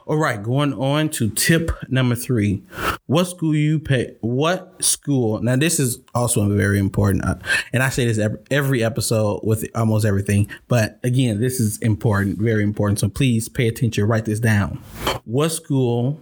All 0.05 0.17
right, 0.17 0.43
going 0.43 0.75
on 0.75 1.11
to 1.11 1.31
tip 1.31 1.71
number 1.89 2.17
three. 2.17 2.63
What 3.07 3.27
school 3.27 3.55
you 3.55 3.79
pay? 3.79 4.17
What 4.21 4.85
school? 4.85 5.41
Now, 5.41 5.55
this 5.55 5.79
is 5.79 5.99
also 6.13 6.49
very 6.49 6.81
important. 6.81 7.25
Uh, 7.25 7.37
and 7.73 7.85
I 7.85 7.89
say 7.89 8.07
this 8.07 8.19
every, 8.51 8.83
episode 8.83 9.43
with 9.45 9.65
almost 9.77 10.05
everything. 10.05 10.49
But 10.67 10.99
again, 11.05 11.41
this 11.41 11.61
is 11.61 11.79
important, 11.79 12.39
very 12.39 12.65
important. 12.65 12.99
So 12.99 13.09
please 13.09 13.49
pay 13.49 13.69
attention, 13.69 14.05
write 14.09 14.25
this 14.25 14.41
down. 14.41 14.83
What 15.25 15.51
school 15.51 16.21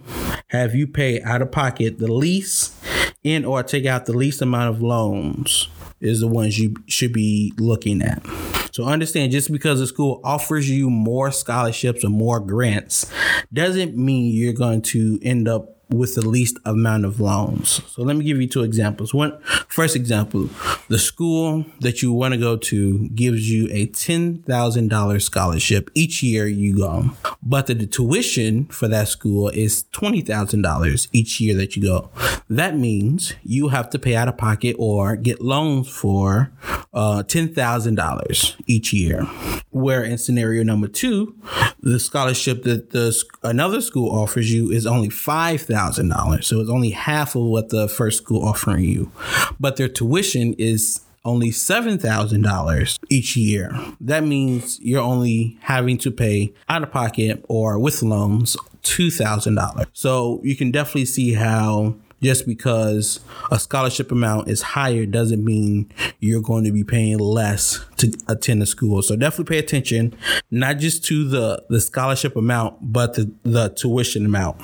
have 0.49 0.75
you 0.75 0.85
paid 0.85 1.23
out 1.23 1.41
of 1.41 1.51
pocket 1.51 1.97
the 1.97 2.11
least 2.11 2.75
in 3.23 3.45
or 3.45 3.63
take 3.63 3.87
out 3.87 4.05
the 4.05 4.13
least 4.13 4.43
amount 4.43 4.75
of 4.75 4.83
loans? 4.83 5.69
Is 5.99 6.19
the 6.19 6.27
ones 6.27 6.59
you 6.59 6.75
should 6.87 7.13
be 7.13 7.53
looking 7.57 8.01
at. 8.01 8.23
So 8.71 8.85
understand 8.85 9.31
just 9.31 9.51
because 9.51 9.81
a 9.81 9.87
school 9.87 10.21
offers 10.23 10.69
you 10.69 10.89
more 10.89 11.31
scholarships 11.31 12.03
or 12.03 12.09
more 12.09 12.39
grants 12.39 13.11
doesn't 13.51 13.97
mean 13.97 14.33
you're 14.33 14.53
going 14.53 14.81
to 14.83 15.19
end 15.21 15.47
up 15.47 15.80
with 15.91 16.15
the 16.15 16.27
least 16.27 16.57
amount 16.65 17.05
of 17.05 17.19
loans. 17.19 17.81
So 17.87 18.03
let 18.03 18.15
me 18.15 18.25
give 18.25 18.39
you 18.39 18.47
two 18.47 18.63
examples. 18.63 19.13
One 19.13 19.39
first 19.67 19.95
example, 19.95 20.49
the 20.87 20.97
school 20.97 21.65
that 21.81 22.01
you 22.01 22.13
want 22.13 22.33
to 22.33 22.39
go 22.39 22.57
to 22.57 23.09
gives 23.09 23.49
you 23.49 23.67
a 23.71 23.87
$10,000 23.87 25.21
scholarship 25.21 25.91
each 25.93 26.23
year 26.23 26.47
you 26.47 26.77
go. 26.77 27.11
But 27.43 27.67
the, 27.67 27.91
tuition 27.91 28.65
for 28.65 28.87
that 28.87 29.07
school 29.07 29.49
is 29.49 29.83
$20,000 29.93 31.07
each 31.11 31.41
year 31.41 31.55
that 31.55 31.75
you 31.75 31.81
go. 31.81 32.09
That 32.49 32.77
means 32.77 33.33
you 33.43 33.69
have 33.69 33.89
to 33.89 33.99
pay 33.99 34.15
out 34.15 34.27
of 34.27 34.37
pocket 34.37 34.75
or 34.79 35.15
get 35.15 35.41
loans 35.41 35.89
for 35.89 36.51
uh, 36.93 37.23
$10,000 37.23 38.55
each 38.67 38.93
year. 38.93 39.23
Where 39.71 40.03
in 40.03 40.17
scenario 40.17 40.63
number 40.63 40.87
2, 40.87 41.35
the 41.81 41.99
scholarship 41.99 42.63
that 42.63 42.91
the 42.91 43.15
another 43.43 43.81
school 43.81 44.09
offers 44.09 44.53
you 44.53 44.69
is 44.69 44.85
only 44.85 45.09
5000 45.09 45.80
thousand 45.81 46.09
dollars. 46.09 46.47
So 46.47 46.59
it's 46.59 46.69
only 46.69 46.91
half 46.91 47.35
of 47.35 47.43
what 47.43 47.69
the 47.69 47.87
first 47.87 48.17
school 48.19 48.43
offering 48.43 48.85
you, 48.85 49.11
but 49.59 49.77
their 49.77 49.87
tuition 49.89 50.53
is 50.57 51.01
only 51.23 51.51
seven 51.51 51.97
thousand 51.97 52.41
dollars 52.41 52.99
each 53.09 53.35
year. 53.35 53.71
That 53.99 54.23
means 54.23 54.79
you're 54.81 55.01
only 55.01 55.57
having 55.61 55.97
to 55.99 56.11
pay 56.11 56.53
out 56.69 56.83
of 56.83 56.91
pocket 56.91 57.43
or 57.47 57.79
with 57.79 58.01
loans 58.03 58.57
two 58.83 59.11
thousand 59.11 59.55
dollars. 59.55 59.87
So 59.93 60.39
you 60.43 60.55
can 60.55 60.71
definitely 60.71 61.05
see 61.05 61.33
how 61.33 61.95
just 62.21 62.45
because 62.45 63.19
a 63.51 63.59
scholarship 63.59 64.11
amount 64.11 64.47
is 64.47 64.61
higher 64.61 65.05
doesn't 65.05 65.43
mean 65.43 65.91
you're 66.19 66.41
going 66.41 66.63
to 66.63 66.71
be 66.71 66.83
paying 66.83 67.17
less 67.17 67.83
to 67.97 68.13
attend 68.27 68.61
the 68.61 68.65
school. 68.65 69.01
So 69.01 69.15
definitely 69.15 69.55
pay 69.55 69.59
attention, 69.59 70.15
not 70.49 70.77
just 70.77 71.03
to 71.05 71.27
the, 71.27 71.63
the 71.69 71.81
scholarship 71.81 72.35
amount, 72.35 72.77
but 72.81 73.15
the, 73.15 73.31
the 73.43 73.69
tuition 73.69 74.25
amount. 74.25 74.61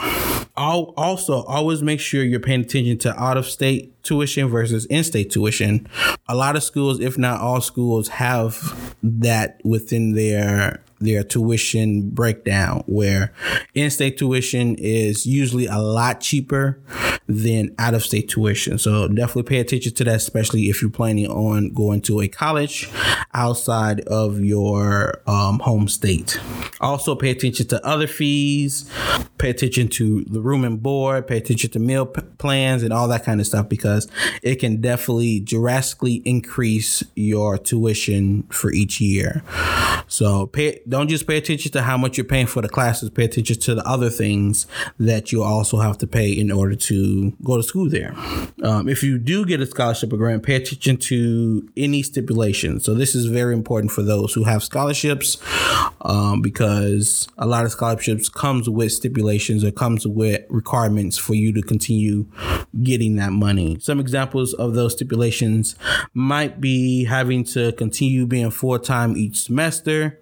Also 0.56 1.44
always 1.44 1.84
make 1.84 2.00
sure 2.00 2.24
you're 2.24 2.40
paying 2.40 2.62
attention 2.62 2.98
to 3.00 3.22
out 3.22 3.38
of 3.38 3.46
state 3.46 4.02
tuition 4.04 4.48
versus 4.48 4.86
in 4.86 5.04
state 5.04 5.30
tuition. 5.30 5.88
A 6.28 6.36
lot 6.36 6.56
of 6.56 6.64
schools, 6.64 7.00
if 7.00 7.18
not 7.18 7.40
all 7.40 7.62
schools, 7.62 8.08
have 8.08 8.96
that 9.04 9.62
within 9.64 10.14
their 10.14 10.82
their 11.00 11.24
tuition 11.24 12.10
breakdown 12.10 12.84
where 12.88 13.34
in-state 13.74 14.18
tuition 14.18 14.76
is 14.76 15.26
usually 15.26 15.68
a 15.68 15.78
lot 15.78 16.22
cheaper 16.22 16.80
than 17.28 17.76
out-of-state 17.78 18.30
tuition. 18.30 18.78
So 18.78 19.08
definitely 19.08 19.44
pay 19.44 19.60
attention 19.60 19.94
to 19.96 20.04
that 20.06 20.16
especially 20.16 20.70
if 20.70 20.82
you're 20.82 20.92
planning 20.92 21.28
on 21.28 21.74
going 21.74 22.02
to 22.02 22.22
a 22.22 22.28
college 22.28 22.90
outside 23.34 24.02
of 24.02 24.40
your 24.40 25.22
um, 25.28 25.60
home 25.60 25.88
state. 25.88 26.40
Also 26.80 27.16
pay 27.16 27.32
attention 27.32 27.68
to 27.68 27.86
other 27.86 28.08
fees 28.08 28.90
pay 29.38 29.50
attention 29.52 29.88
to 29.88 30.24
the 30.26 30.42
room 30.42 30.64
and 30.64 30.82
board 30.82 31.28
pay 31.28 31.38
attention 31.38 31.70
to 31.72 31.80
meal 31.80 32.06
p- 32.06 32.22
plans 32.38 32.84
and 32.84 32.92
all 32.92 33.08
that 33.08 33.24
kind 33.24 33.40
of 33.40 33.48
stuff 33.48 33.70
because 33.70 34.08
it 34.42 34.56
can 34.56 34.82
definitely 34.82 35.40
drastically 35.40 36.16
increase 36.26 37.04
your 37.16 37.58
tuition 37.58 38.44
for 38.44 38.72
each 38.72 39.00
year. 39.00 39.44
So 40.08 40.48
pay 40.48 40.80
don't 40.88 41.10
just 41.10 41.28
pay 41.28 41.38
attention 41.38 41.72
to 41.74 41.82
how 41.82 41.98
much 41.98 42.18
you're 42.18 42.26
paying 42.26 42.48
for 42.48 42.62
the 42.62 42.70
classes. 42.70 43.10
Pay 43.10 43.26
attention 43.26 43.60
to 43.60 43.76
the 43.76 43.88
other 43.88 44.10
things 44.10 44.68
that 45.00 45.32
you 45.32 45.44
also 45.44 45.78
have 45.78 45.98
to 46.00 46.08
pay 46.08 46.32
in 46.32 46.52
order 46.52 46.76
to 46.76 47.32
go 47.44 47.58
to 47.58 47.64
school 47.64 47.90
there. 47.90 48.14
Um, 48.64 48.88
if 48.88 49.04
you 49.04 49.18
do 49.18 49.46
get 49.46 49.62
a 49.62 49.66
scholarship 49.66 50.14
or 50.14 50.18
grant, 50.18 50.44
pay 50.44 50.56
attention 50.56 50.98
to 50.98 51.70
any 51.76 52.04
stipulations. 52.04 52.86
So 52.86 52.94
this 52.94 53.16
is 53.16 53.26
very 53.26 53.54
important 53.54 53.92
for 53.92 54.02
those 54.02 54.34
who 54.34 54.44
have 54.46 54.64
scholarships 54.64 55.38
um, 56.02 56.42
because 56.42 57.28
a 57.38 57.46
lot 57.46 57.66
of 57.66 57.72
scholarships 57.72 58.30
comes 58.30 58.70
with 58.70 58.92
stipulations 58.92 59.64
or 59.64 59.72
comes 59.72 60.08
with 60.08 60.46
requirements 60.50 61.18
for 61.18 61.34
you 61.34 61.52
to 61.54 61.62
continue 61.62 62.26
getting 62.84 63.16
that 63.16 63.32
money. 63.32 63.78
Some 63.80 64.00
examples 64.00 64.54
of 64.54 64.74
those 64.74 64.94
stipulations 64.94 65.76
might 66.14 66.62
be 66.62 67.06
having 67.06 67.44
to 67.46 67.72
continue 67.74 68.26
being 68.26 68.52
full 68.52 68.80
time 68.80 69.18
each 69.18 69.38
semester 69.38 70.20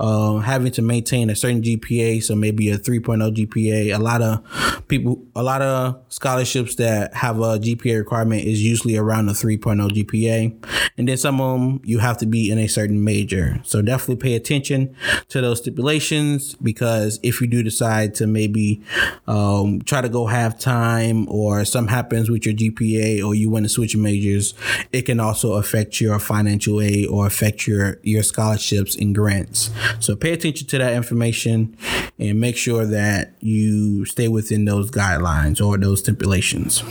uh, 0.00 0.07
having 0.40 0.72
to 0.72 0.82
maintain 0.82 1.30
a 1.30 1.36
certain 1.36 1.62
GPA, 1.62 2.22
so 2.22 2.34
maybe 2.34 2.70
a 2.70 2.78
3.0 2.78 3.34
GPA. 3.34 3.94
A 3.94 3.98
lot 3.98 4.22
of 4.22 4.88
people, 4.88 5.22
a 5.34 5.42
lot 5.42 5.62
of 5.62 6.00
scholarships 6.08 6.76
that 6.76 7.14
have 7.14 7.38
a 7.38 7.58
GPA 7.58 7.98
requirement 7.98 8.44
is 8.44 8.62
usually 8.62 8.96
around 8.96 9.28
a 9.28 9.32
3.0 9.32 9.90
GPA, 9.90 10.90
and 10.96 11.08
then 11.08 11.16
some 11.16 11.40
of 11.40 11.60
them 11.60 11.80
you 11.84 11.98
have 11.98 12.18
to 12.18 12.26
be 12.26 12.50
in 12.50 12.58
a 12.58 12.66
certain 12.66 13.02
major. 13.04 13.60
So 13.64 13.82
definitely 13.82 14.16
pay 14.16 14.34
attention 14.34 14.94
to 15.28 15.40
those 15.40 15.58
stipulations 15.58 16.54
because 16.56 17.20
if 17.22 17.40
you 17.40 17.46
do 17.46 17.62
decide 17.62 18.14
to 18.16 18.26
maybe 18.26 18.82
um, 19.26 19.80
try 19.82 20.00
to 20.00 20.08
go 20.08 20.26
half 20.26 20.58
time 20.58 21.28
or 21.28 21.64
something 21.64 21.92
happens 21.92 22.30
with 22.30 22.44
your 22.46 22.54
GPA 22.54 23.24
or 23.24 23.34
you 23.34 23.50
want 23.50 23.64
to 23.64 23.68
switch 23.68 23.96
majors, 23.96 24.54
it 24.92 25.02
can 25.02 25.20
also 25.20 25.54
affect 25.54 26.00
your 26.00 26.18
financial 26.18 26.80
aid 26.80 27.06
or 27.08 27.26
affect 27.26 27.66
your 27.66 27.98
your 28.02 28.22
scholarships 28.22 28.96
and 28.96 29.14
grants. 29.14 29.70
So 30.00 30.16
pay 30.16 30.32
attention 30.32 30.66
to 30.68 30.78
that 30.78 30.94
information 30.94 31.76
and 32.18 32.40
make 32.40 32.56
sure 32.56 32.86
that 32.86 33.34
you 33.40 34.04
stay 34.04 34.28
within 34.28 34.64
those 34.64 34.90
guidelines 34.90 35.64
or 35.64 35.78
those 35.78 36.00
stipulations. 36.00 36.82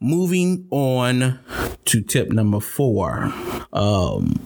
Moving 0.00 0.66
on 0.70 1.40
to 1.86 2.00
tip 2.02 2.30
number 2.30 2.60
four. 2.60 3.32
Um, 3.72 4.40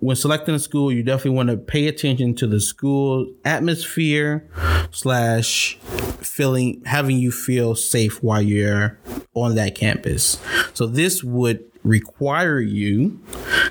when 0.00 0.16
selecting 0.16 0.54
a 0.54 0.58
school, 0.58 0.90
you 0.90 1.02
definitely 1.02 1.36
want 1.36 1.50
to 1.50 1.56
pay 1.58 1.86
attention 1.86 2.34
to 2.36 2.46
the 2.46 2.60
school 2.60 3.30
atmosphere 3.44 4.48
slash 4.90 5.76
feeling 6.22 6.82
having 6.86 7.18
you 7.18 7.30
feel 7.30 7.74
safe 7.74 8.22
while 8.22 8.40
you're 8.40 8.98
on 9.34 9.54
that 9.56 9.74
campus. 9.74 10.40
So 10.74 10.86
this 10.86 11.22
would 11.22 11.69
require 11.82 12.60
you 12.60 13.20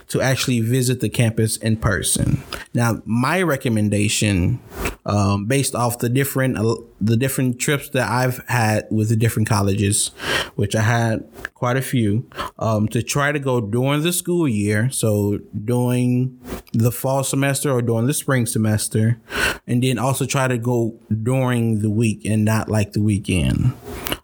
to 0.07 0.21
actually 0.21 0.59
visit 0.61 0.99
the 0.99 1.09
campus 1.09 1.57
in 1.57 1.77
person. 1.77 2.43
Now, 2.73 3.01
my 3.05 3.41
recommendation, 3.41 4.59
um, 5.05 5.45
based 5.45 5.75
off 5.75 5.99
the 5.99 6.09
different 6.09 6.57
uh, 6.57 6.75
the 7.01 7.15
different 7.15 7.59
trips 7.59 7.89
that 7.89 8.09
I've 8.09 8.43
had 8.47 8.87
with 8.91 9.09
the 9.09 9.15
different 9.15 9.47
colleges, 9.47 10.07
which 10.55 10.75
I 10.75 10.81
had 10.81 11.27
quite 11.53 11.77
a 11.77 11.81
few, 11.81 12.29
um, 12.57 12.87
to 12.89 13.01
try 13.01 13.31
to 13.31 13.39
go 13.39 13.61
during 13.61 14.03
the 14.03 14.13
school 14.13 14.47
year. 14.47 14.89
So 14.91 15.39
during 15.65 16.39
the 16.73 16.91
fall 16.91 17.23
semester 17.23 17.71
or 17.71 17.81
during 17.81 18.07
the 18.07 18.13
spring 18.13 18.45
semester, 18.45 19.19
and 19.65 19.83
then 19.83 19.97
also 19.97 20.25
try 20.25 20.47
to 20.47 20.57
go 20.57 20.99
during 21.23 21.81
the 21.81 21.89
week 21.89 22.25
and 22.25 22.43
not 22.43 22.69
like 22.69 22.93
the 22.93 23.01
weekend. 23.01 23.73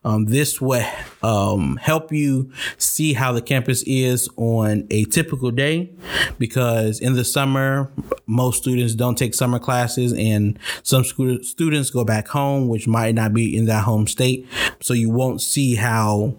Um, 0.06 0.26
this 0.26 0.62
will 0.62 0.86
um, 1.24 1.78
help 1.78 2.14
you 2.14 2.52
see 2.78 3.14
how 3.14 3.32
the 3.32 3.42
campus 3.42 3.84
is 3.88 4.30
on 4.38 4.86
a 4.92 5.06
typical 5.06 5.50
day 5.50 5.92
because 6.38 7.00
in 7.00 7.14
the 7.16 7.26
summer, 7.26 7.92
most 8.28 8.62
students 8.62 8.94
don't 8.94 9.18
take 9.18 9.34
summer 9.34 9.58
classes 9.58 10.14
and 10.14 10.60
some 10.84 11.04
students 11.04 11.90
go 11.90 12.06
back 12.06 12.28
home, 12.28 12.68
which 12.68 12.88
might 12.88 13.16
not 13.16 13.34
be 13.34 13.58
in 13.58 13.66
that 13.66 13.84
home 13.84 14.06
state. 14.06 14.48
So 14.80 14.94
you 14.94 15.10
won't 15.10 15.42
see 15.42 15.74
how 15.74 16.36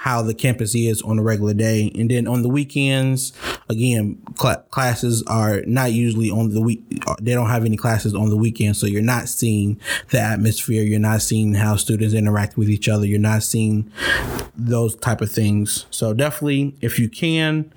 how 0.00 0.22
the 0.22 0.32
campus 0.32 0.74
is 0.74 1.02
on 1.02 1.18
a 1.18 1.22
regular 1.22 1.52
day. 1.52 1.92
And 1.94 2.10
then 2.10 2.26
on 2.26 2.40
the 2.40 2.48
weekends, 2.48 3.34
again, 3.68 4.16
cl- 4.34 4.62
classes 4.70 5.22
are 5.26 5.60
not 5.66 5.92
usually 5.92 6.30
on 6.30 6.54
the 6.54 6.62
week. 6.62 6.80
They 7.20 7.34
don't 7.34 7.50
have 7.50 7.66
any 7.66 7.76
classes 7.76 8.14
on 8.14 8.30
the 8.30 8.36
weekend. 8.38 8.78
So 8.78 8.86
you're 8.86 9.02
not 9.02 9.28
seeing 9.28 9.78
the 10.08 10.18
atmosphere. 10.18 10.82
You're 10.82 11.00
not 11.00 11.20
seeing 11.20 11.52
how 11.52 11.76
students 11.76 12.14
interact 12.14 12.56
with 12.56 12.70
each 12.70 12.88
other. 12.88 13.04
You're 13.04 13.18
not 13.18 13.42
seeing 13.42 13.92
those 14.56 14.96
type 14.96 15.20
of 15.20 15.30
things. 15.30 15.84
So 15.90 16.14
definitely, 16.14 16.76
if 16.80 16.98
you 16.98 17.10
can, 17.10 17.70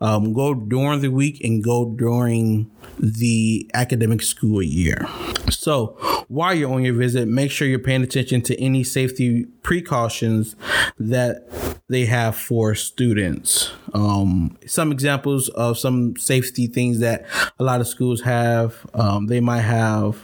um, 0.00 0.32
go 0.32 0.54
during 0.54 1.02
the 1.02 1.08
week 1.10 1.40
and 1.44 1.62
go 1.62 1.84
during 1.84 2.68
the 3.00 3.70
academic 3.74 4.22
school 4.22 4.62
year. 4.62 5.08
So 5.50 5.96
while 6.28 6.54
you're 6.54 6.72
on 6.72 6.84
your 6.84 6.94
visit, 6.94 7.26
make 7.26 7.50
sure 7.50 7.66
you're 7.66 7.78
paying 7.78 8.02
attention 8.02 8.42
to 8.42 8.60
any 8.60 8.84
safety 8.84 9.46
precautions 9.62 10.54
that 10.98 11.48
they 11.88 12.06
have 12.06 12.36
for 12.36 12.74
students. 12.74 13.72
Um, 13.94 14.56
some 14.66 14.92
examples 14.92 15.48
of 15.50 15.78
some 15.78 16.16
safety 16.16 16.66
things 16.66 17.00
that 17.00 17.26
a 17.58 17.64
lot 17.64 17.80
of 17.80 17.88
schools 17.88 18.20
have. 18.20 18.86
Um, 18.94 19.26
they 19.26 19.40
might 19.40 19.62
have 19.62 20.22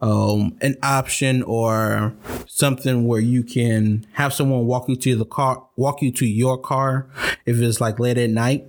um, 0.00 0.56
an 0.60 0.76
option 0.82 1.42
or 1.44 2.14
something 2.46 3.06
where 3.06 3.20
you 3.20 3.42
can 3.42 4.06
have 4.12 4.34
someone 4.34 4.66
walk 4.66 4.88
you 4.88 4.96
to 4.96 5.16
the 5.16 5.24
car, 5.24 5.66
walk 5.76 6.02
you 6.02 6.12
to 6.12 6.26
your 6.26 6.58
car 6.58 7.08
if 7.46 7.58
it's 7.58 7.80
like 7.80 7.98
late 7.98 8.18
at 8.18 8.30
night. 8.30 8.66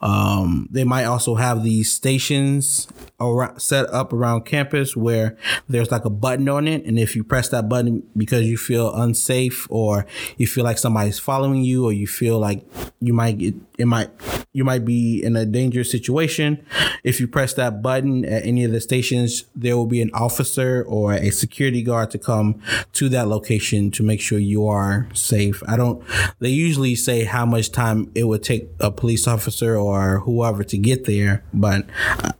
Um, 0.00 0.68
they 0.70 0.84
might 0.84 1.04
also 1.04 1.34
have 1.34 1.64
these 1.64 1.92
stations 1.92 2.88
around, 3.20 3.60
set 3.60 3.88
up 3.90 4.12
around 4.12 4.44
campus 4.44 4.96
where 4.96 5.36
there's 5.68 5.90
like 5.90 6.04
a 6.04 6.10
button 6.10 6.48
on 6.48 6.68
it, 6.68 6.84
and 6.84 6.98
if 6.98 7.16
you 7.16 7.24
press 7.24 7.48
that 7.48 7.68
button 7.68 8.02
because 8.16 8.46
you 8.46 8.56
feel 8.56 8.94
unsafe 8.94 9.66
or 9.70 10.06
you 10.36 10.46
feel 10.46 10.64
like 10.64 10.78
somebody's 10.78 11.18
following 11.18 11.62
you 11.62 11.84
or 11.84 11.92
you 11.92 12.06
feel 12.06 12.38
like 12.38 12.64
you 13.00 13.12
might 13.12 13.38
get 13.38 13.54
it 13.78 13.86
might 13.86 14.10
you 14.52 14.64
might 14.64 14.84
be 14.84 15.22
in 15.22 15.36
a 15.36 15.46
dangerous 15.46 15.90
situation. 15.90 16.64
If 17.04 17.20
you 17.20 17.28
press 17.28 17.54
that 17.54 17.80
button 17.80 18.24
at 18.24 18.44
any 18.44 18.64
of 18.64 18.72
the 18.72 18.80
stations, 18.80 19.44
there 19.54 19.76
will 19.76 19.86
be 19.86 20.02
an 20.02 20.10
officer 20.12 20.84
or 20.88 21.12
a 21.12 21.30
security 21.30 21.82
guard 21.82 22.10
to 22.10 22.18
come 22.18 22.60
to 22.94 23.08
that 23.10 23.28
location 23.28 23.92
to 23.92 24.02
make 24.02 24.20
sure 24.20 24.38
you 24.38 24.66
are 24.66 25.08
safe. 25.12 25.62
I 25.68 25.76
don't. 25.76 26.02
They 26.40 26.48
usually 26.48 26.96
say 26.96 27.22
how 27.22 27.46
much 27.46 27.70
time 27.70 28.10
it 28.16 28.24
would 28.24 28.42
take 28.42 28.68
a 28.80 28.90
police 28.90 29.28
officer 29.28 29.76
or 29.88 30.20
whoever 30.20 30.64
to 30.64 30.78
get 30.78 31.04
there, 31.04 31.42
but 31.52 31.86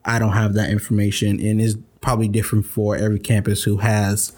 I 0.04 0.18
don't 0.18 0.32
have 0.32 0.54
that 0.54 0.70
information, 0.70 1.40
and 1.40 1.60
it's 1.60 1.76
probably 2.00 2.28
different 2.28 2.64
for 2.64 2.96
every 2.96 3.18
campus 3.18 3.64
who 3.64 3.78
has 3.78 4.32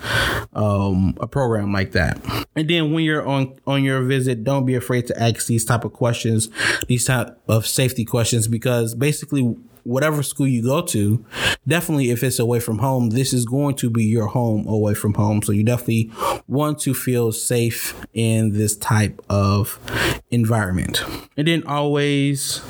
um, 0.54 1.14
a 1.20 1.26
program 1.26 1.72
like 1.72 1.92
that. 1.92 2.18
And 2.56 2.68
then 2.68 2.92
when 2.92 3.04
you're 3.04 3.26
on 3.26 3.54
on 3.66 3.84
your 3.84 4.02
visit, 4.02 4.44
don't 4.44 4.64
be 4.64 4.74
afraid 4.74 5.06
to 5.08 5.22
ask 5.22 5.46
these 5.46 5.64
type 5.64 5.84
of 5.84 5.92
questions, 5.92 6.48
these 6.88 7.04
type 7.04 7.38
of 7.48 7.66
safety 7.66 8.04
questions, 8.04 8.48
because 8.48 8.94
basically 8.94 9.56
whatever 9.84 10.22
school 10.22 10.46
you 10.46 10.62
go 10.62 10.82
to, 10.82 11.24
definitely 11.66 12.10
if 12.10 12.22
it's 12.22 12.38
away 12.38 12.60
from 12.60 12.78
home, 12.78 13.10
this 13.10 13.32
is 13.32 13.44
going 13.44 13.74
to 13.76 13.90
be 13.90 14.04
your 14.04 14.26
home 14.26 14.66
away 14.66 14.94
from 14.94 15.14
home. 15.14 15.42
So 15.42 15.52
you 15.52 15.64
definitely 15.64 16.10
want 16.46 16.78
to 16.80 16.94
feel 16.94 17.32
safe 17.32 17.94
in 18.12 18.52
this 18.52 18.76
type 18.76 19.20
of 19.28 19.78
environment. 20.30 21.02
And 21.36 21.48
then 21.48 21.66
always 21.66 22.62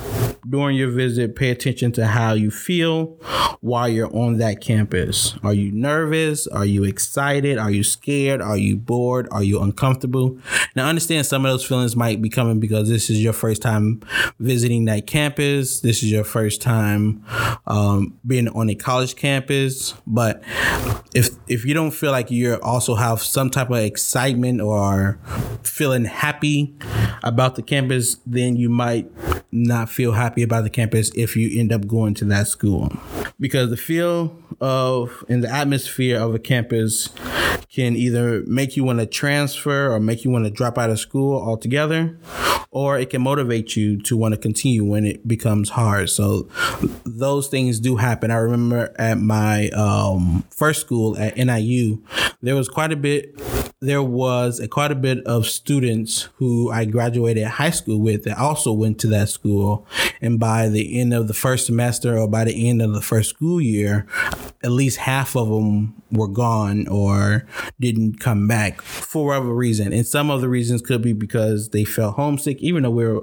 during 0.48 0.76
your 0.76 0.90
visit, 0.90 1.36
pay 1.36 1.50
attention 1.50 1.92
to 1.92 2.06
how 2.06 2.32
you 2.32 2.50
feel 2.50 3.18
while 3.60 3.88
you're 3.88 4.14
on 4.16 4.38
that 4.38 4.60
campus. 4.60 5.34
Are 5.42 5.52
you 5.52 5.70
nervous? 5.70 6.46
Are 6.46 6.64
you 6.64 6.84
excited? 6.84 7.58
Are 7.58 7.70
you 7.70 7.84
scared? 7.84 8.40
Are 8.40 8.56
you 8.56 8.76
bored? 8.76 9.28
Are 9.30 9.42
you 9.42 9.60
uncomfortable? 9.60 10.38
Now, 10.74 10.88
understand 10.88 11.26
some 11.26 11.44
of 11.44 11.52
those 11.52 11.64
feelings 11.66 11.94
might 11.94 12.22
be 12.22 12.30
coming 12.30 12.58
because 12.58 12.88
this 12.88 13.10
is 13.10 13.22
your 13.22 13.32
first 13.32 13.60
time 13.60 14.00
visiting 14.38 14.86
that 14.86 15.06
campus. 15.06 15.80
This 15.80 16.02
is 16.02 16.10
your 16.10 16.24
first 16.24 16.62
time 16.62 16.99
um, 17.66 18.18
being 18.26 18.48
on 18.48 18.70
a 18.70 18.74
college 18.74 19.16
campus. 19.16 19.94
But 20.06 20.42
if 21.14 21.30
if 21.48 21.64
you 21.64 21.74
don't 21.74 21.90
feel 21.90 22.12
like 22.12 22.30
you 22.30 22.54
also 22.62 22.94
have 22.94 23.20
some 23.22 23.50
type 23.50 23.70
of 23.70 23.76
excitement 23.76 24.60
or 24.60 25.18
feeling 25.62 26.04
happy 26.04 26.74
about 27.22 27.56
the 27.56 27.62
campus, 27.62 28.16
then 28.26 28.56
you 28.56 28.68
might 28.68 29.10
not 29.52 29.88
feel 29.88 30.12
happy 30.12 30.42
about 30.42 30.64
the 30.64 30.70
campus 30.70 31.10
if 31.14 31.36
you 31.36 31.58
end 31.58 31.72
up 31.72 31.86
going 31.86 32.14
to 32.14 32.24
that 32.24 32.46
school 32.46 32.92
because 33.40 33.70
the 33.70 33.76
feel 33.76 34.39
of 34.60 35.24
and 35.28 35.42
the 35.42 35.50
atmosphere 35.50 36.18
of 36.18 36.34
a 36.34 36.38
campus 36.38 37.08
can 37.72 37.96
either 37.96 38.42
make 38.46 38.76
you 38.76 38.84
want 38.84 38.98
to 38.98 39.06
transfer 39.06 39.92
or 39.92 40.00
make 40.00 40.24
you 40.24 40.30
want 40.30 40.44
to 40.44 40.50
drop 40.50 40.76
out 40.76 40.90
of 40.90 40.98
school 40.98 41.40
altogether 41.40 42.18
or 42.72 42.98
it 42.98 43.10
can 43.10 43.22
motivate 43.22 43.74
you 43.74 44.00
to 44.00 44.16
want 44.16 44.32
to 44.32 44.40
continue 44.40 44.84
when 44.84 45.04
it 45.04 45.26
becomes 45.26 45.70
hard. 45.70 46.08
So 46.08 46.48
those 47.04 47.48
things 47.48 47.80
do 47.80 47.96
happen. 47.96 48.30
I 48.30 48.36
remember 48.36 48.94
at 48.96 49.18
my 49.18 49.70
um, 49.70 50.44
first 50.50 50.80
school 50.80 51.16
at 51.18 51.36
niu 51.36 52.02
there 52.42 52.54
was 52.54 52.68
quite 52.68 52.92
a 52.92 52.96
bit 52.96 53.34
there 53.82 54.02
was 54.02 54.60
a, 54.60 54.68
quite 54.68 54.92
a 54.92 54.94
bit 54.94 55.24
of 55.24 55.46
students 55.46 56.28
who 56.34 56.70
I 56.70 56.84
graduated 56.84 57.46
high 57.46 57.70
school 57.70 57.98
with 57.98 58.24
that 58.24 58.36
also 58.36 58.74
went 58.74 58.98
to 59.00 59.06
that 59.06 59.30
school. 59.30 59.86
And 60.20 60.38
by 60.38 60.68
the 60.68 61.00
end 61.00 61.14
of 61.14 61.28
the 61.28 61.34
first 61.34 61.64
semester 61.64 62.18
or 62.18 62.28
by 62.28 62.44
the 62.44 62.68
end 62.68 62.82
of 62.82 62.92
the 62.92 63.00
first 63.00 63.30
school 63.30 63.58
year, 63.58 64.06
at 64.62 64.70
least 64.70 64.98
half 64.98 65.34
of 65.34 65.48
them 65.48 65.94
were 66.12 66.28
gone 66.28 66.86
or 66.88 67.46
didn't 67.78 68.20
come 68.20 68.46
back 68.46 68.82
for 68.82 69.28
whatever 69.28 69.54
reason. 69.54 69.94
And 69.94 70.06
some 70.06 70.30
of 70.30 70.42
the 70.42 70.48
reasons 70.50 70.82
could 70.82 71.00
be 71.00 71.14
because 71.14 71.70
they 71.70 71.84
felt 71.84 72.16
homesick, 72.16 72.60
even 72.60 72.82
though 72.82 72.90
we 72.90 73.04
are 73.04 73.20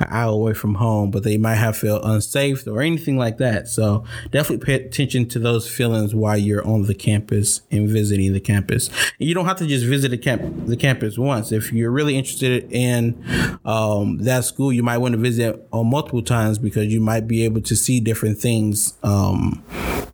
an 0.00 0.08
hour 0.08 0.32
away 0.32 0.54
from 0.54 0.74
home, 0.74 1.12
but 1.12 1.22
they 1.22 1.36
might 1.36 1.56
have 1.56 1.76
felt 1.76 2.04
unsafe 2.04 2.66
or 2.66 2.82
anything 2.82 3.16
like 3.16 3.38
that. 3.38 3.68
So 3.68 4.04
definitely 4.32 4.64
pay 4.66 4.84
attention 4.84 5.28
to 5.28 5.38
those 5.38 5.70
feelings 5.70 6.16
while 6.16 6.36
you're 6.36 6.66
on 6.66 6.86
the 6.86 6.94
campus 6.94 7.60
and 7.70 7.88
visiting 7.88 8.32
the 8.32 8.40
campus. 8.40 8.88
And 9.20 9.28
you 9.28 9.34
don't 9.34 9.46
have 9.46 9.58
to 9.58 9.66
just 9.66 9.86
visit 9.86 9.99
the 10.08 10.18
camp 10.18 10.42
the 10.66 10.76
campus 10.76 11.18
once. 11.18 11.52
If 11.52 11.72
you're 11.72 11.90
really 11.90 12.16
interested 12.16 12.70
in 12.72 13.22
um, 13.64 14.18
that 14.18 14.44
school, 14.44 14.72
you 14.72 14.82
might 14.82 14.98
want 14.98 15.12
to 15.12 15.18
visit 15.18 15.66
on 15.72 15.88
multiple 15.88 16.22
times 16.22 16.58
because 16.58 16.92
you 16.92 17.00
might 17.00 17.26
be 17.26 17.44
able 17.44 17.60
to 17.62 17.76
see 17.76 18.00
different 18.00 18.38
things 18.38 18.96
um, 19.02 19.62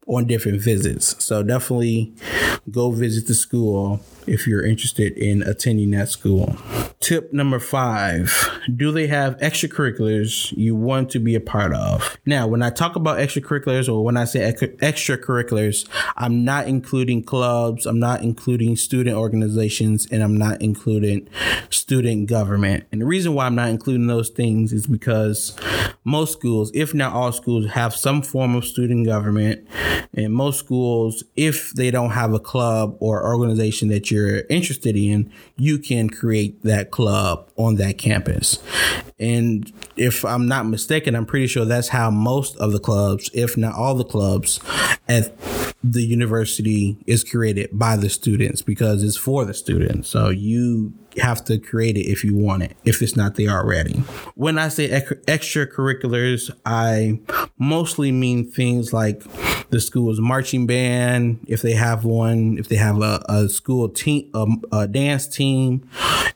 on 0.07 0.27
different 0.27 0.61
visits. 0.61 1.23
So 1.25 1.43
definitely 1.43 2.15
go 2.71 2.91
visit 2.91 3.27
the 3.27 3.35
school 3.35 4.01
if 4.27 4.47
you're 4.47 4.65
interested 4.65 5.17
in 5.17 5.43
attending 5.43 5.91
that 5.93 6.09
school. 6.09 6.57
Tip 7.01 7.33
number 7.33 7.59
five 7.59 8.51
Do 8.75 8.91
they 8.91 9.07
have 9.07 9.37
extracurriculars 9.39 10.53
you 10.57 10.75
want 10.75 11.11
to 11.11 11.19
be 11.19 11.35
a 11.35 11.41
part 11.41 11.73
of? 11.73 12.17
Now, 12.27 12.47
when 12.47 12.63
I 12.63 12.71
talk 12.71 12.97
about 12.97 13.19
extracurriculars 13.19 13.89
or 13.93 14.03
when 14.05 14.17
I 14.17 14.25
say 14.25 14.53
extracurriculars, 14.53 15.89
I'm 16.17 16.45
not 16.45 16.67
including 16.67 17.23
clubs, 17.23 17.87
I'm 17.87 18.01
not 18.01 18.23
including 18.23 18.77
student 18.77 19.17
organizations, 19.17 20.07
and 20.11 20.23
I'm 20.23 20.37
not 20.37 20.61
including 20.63 21.29
student 21.71 22.29
government. 22.29 22.85
And 22.91 23.01
the 23.01 23.07
reason 23.07 23.35
why 23.35 23.47
I'm 23.47 23.55
not 23.55 23.69
including 23.69 24.07
those 24.07 24.31
things 24.31 24.73
is 24.73 24.87
because 24.87 25.57
most 26.05 26.33
schools, 26.33 26.71
if 26.73 26.95
not 26.95 27.13
all 27.13 27.33
schools, 27.33 27.67
have 27.73 27.95
some 27.95 28.23
form 28.23 28.55
of 28.55 28.65
student 28.65 29.07
government. 29.07 29.67
And 30.15 30.33
most 30.33 30.59
schools, 30.59 31.25
if 31.35 31.73
they 31.73 31.91
don't 31.91 32.11
have 32.11 32.33
a 32.33 32.39
club 32.39 32.97
or 33.01 33.27
organization 33.27 33.89
that 33.89 34.11
you're 34.11 34.16
interested 34.49 34.97
in, 34.97 35.33
you 35.57 35.79
can 35.79 36.11
create 36.11 36.63
that 36.63 36.91
club 36.91 37.51
on 37.57 37.77
that 37.77 37.99
campus. 37.99 38.59
And 39.19 39.73
if 39.97 40.25
I'm 40.25 40.47
not 40.47 40.67
mistaken, 40.67 41.15
I'm 41.15 41.27
pretty 41.27 41.47
sure 41.47 41.65
that's 41.65 41.89
how 41.89 42.11
most 42.11 42.57
of 42.57 42.73
the 42.73 42.81
clubs, 42.81 43.31
if 43.33 43.57
not 43.57 43.75
all 43.75 43.95
the 43.95 44.05
clubs 44.05 44.61
at 45.09 45.35
the 45.83 46.03
university 46.03 46.97
is 47.07 47.25
created 47.25 47.71
by 47.73 47.97
the 47.97 48.09
students 48.09 48.63
because 48.63 49.03
it's 49.03 49.17
for 49.17 49.45
the 49.45 49.55
students. 49.55 50.09
So 50.09 50.31
you 50.31 50.93
have 51.19 51.45
to 51.47 51.59
create 51.59 51.97
it 51.97 52.07
if 52.07 52.25
you 52.25 52.35
want 52.35 52.63
it, 52.63 52.77
if 52.85 53.03
it's 53.03 53.17
not 53.17 53.37
there 53.37 53.51
already. 53.51 53.95
When 54.35 54.59
I 54.59 54.69
say 54.69 54.89
extracurriculars, 54.89 56.51
I 56.65 57.21
mostly 57.59 58.13
mean 58.13 58.51
things 58.51 58.93
like 58.93 59.23
the 59.71 59.81
school's 59.81 60.21
marching 60.21 60.67
band, 60.67 61.45
if 61.49 61.63
they 61.63 61.73
have 61.73 62.05
one, 62.05 62.59
if 62.59 62.69
they 62.69 62.77
have 62.77 63.01
a, 63.01 63.25
a 63.29 63.49
school 63.49 63.89
team, 63.89 64.31
a, 64.35 64.47
a 64.73 64.89
dance 64.89 65.27
team, 65.27 65.89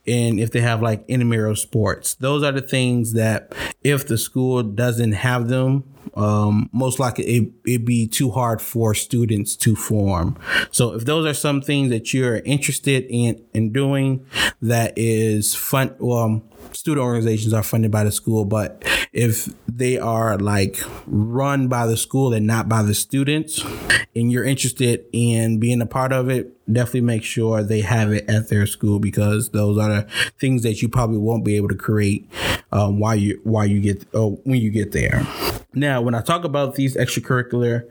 and 0.07 0.40
if 0.40 0.51
they 0.51 0.61
have 0.61 0.83
like 0.83 1.05
intramural 1.09 1.57
sports. 1.57 2.14
Those 2.14 2.43
are 2.43 2.53
the 2.53 2.62
things 2.62 3.12
that 3.12 3.55
if 3.85 4.07
the 4.07 4.19
school 4.19 4.62
doesn't 4.62 5.12
have 5.12 5.49
them, 5.49 5.85
um, 6.14 6.68
most 6.73 6.99
likely 6.99 7.25
it, 7.25 7.53
it'd 7.66 7.85
be 7.85 8.07
too 8.07 8.31
hard 8.31 8.61
for 8.61 8.94
students 8.94 9.57
to 9.57 9.77
form. 9.77 10.37
So 10.70 10.94
if 10.94 11.05
those 11.05 11.27
are 11.27 11.35
some 11.35 11.61
things 11.61 11.90
that 11.90 12.12
you're 12.12 12.38
interested 12.38 13.07
in 13.09 13.42
in 13.55 13.73
doing, 13.73 14.27
that 14.62 14.92
is 14.96 15.55
fun. 15.55 15.94
Well, 15.99 16.42
student 16.73 17.05
organizations 17.05 17.53
are 17.53 17.62
funded 17.62 17.90
by 17.90 18.05
the 18.05 18.12
school, 18.12 18.44
but 18.44 18.85
if 19.12 19.49
they 19.66 19.99
are 19.99 20.38
like 20.38 20.79
run 21.07 21.68
by 21.68 21.87
the 21.87 21.96
school 21.96 22.33
and 22.33 22.46
not 22.46 22.68
by 22.68 22.83
the 22.83 22.94
students, 22.94 23.64
and 24.14 24.33
you're 24.33 24.44
interested 24.44 25.05
in 25.12 25.59
being 25.59 25.81
a 25.81 25.87
part 25.87 26.12
of 26.12 26.29
it, 26.29 26.57
definitely 26.73 27.03
make 27.03 27.25
sure 27.25 27.62
they 27.62 27.81
have 27.81 28.12
it 28.12 28.29
at 28.29 28.49
their 28.49 28.66
school 28.66 28.99
because 28.99 29.51
those 29.51 29.79
are 29.79 29.88
the 29.88 30.03
things 30.38 30.62
that 30.62 30.83
you 30.83 30.88
probably 30.88 31.18
won't 31.18 31.44
be 31.44 31.57
able 31.57 31.68
to 31.68 31.75
create 31.75 32.29
um, 32.73 32.99
while 32.99 33.16
you 33.16 33.40
while 33.44 33.66
you 33.66 33.81
get 33.81 34.07
oh, 34.14 34.40
when 34.44 34.61
you 34.61 34.70
get 34.70 34.92
there. 34.92 35.27
Now, 35.73 36.01
when 36.01 36.16
I 36.16 36.20
talk 36.20 36.42
about 36.42 36.75
these 36.75 36.96
extracurricular 36.96 37.88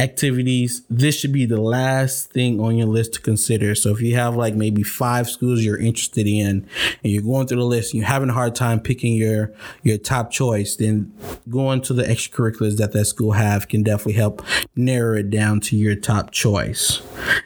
activities, 0.00 0.82
this 0.90 1.14
should 1.14 1.32
be 1.32 1.46
the 1.46 1.60
last 1.60 2.32
thing 2.32 2.60
on 2.60 2.76
your 2.76 2.88
list 2.88 3.14
to 3.14 3.20
consider. 3.20 3.76
So 3.76 3.90
if 3.90 4.00
you 4.00 4.16
have 4.16 4.34
like 4.34 4.56
maybe 4.56 4.82
five 4.82 5.30
schools 5.30 5.64
you're 5.64 5.78
interested 5.78 6.26
in 6.26 6.66
and 7.04 7.12
you're 7.12 7.22
going 7.22 7.46
through 7.46 7.58
the 7.58 7.64
list 7.64 7.94
you're 7.94 8.04
having 8.10 8.28
a 8.28 8.32
hard 8.32 8.56
time 8.56 8.80
picking 8.80 9.14
your 9.14 9.52
your 9.84 9.96
top 9.96 10.32
choice, 10.32 10.74
then 10.74 11.12
going 11.48 11.80
to 11.80 11.94
the 11.94 12.02
extracurriculars 12.02 12.76
that 12.76 12.90
that 12.92 13.04
school 13.04 13.32
have 13.32 13.68
can 13.68 13.84
definitely 13.84 14.14
help 14.14 14.44
narrow 14.74 15.16
it 15.16 15.30
down 15.30 15.60
to 15.60 15.76
your 15.76 15.94
top 15.94 16.32
choice. 16.32 17.00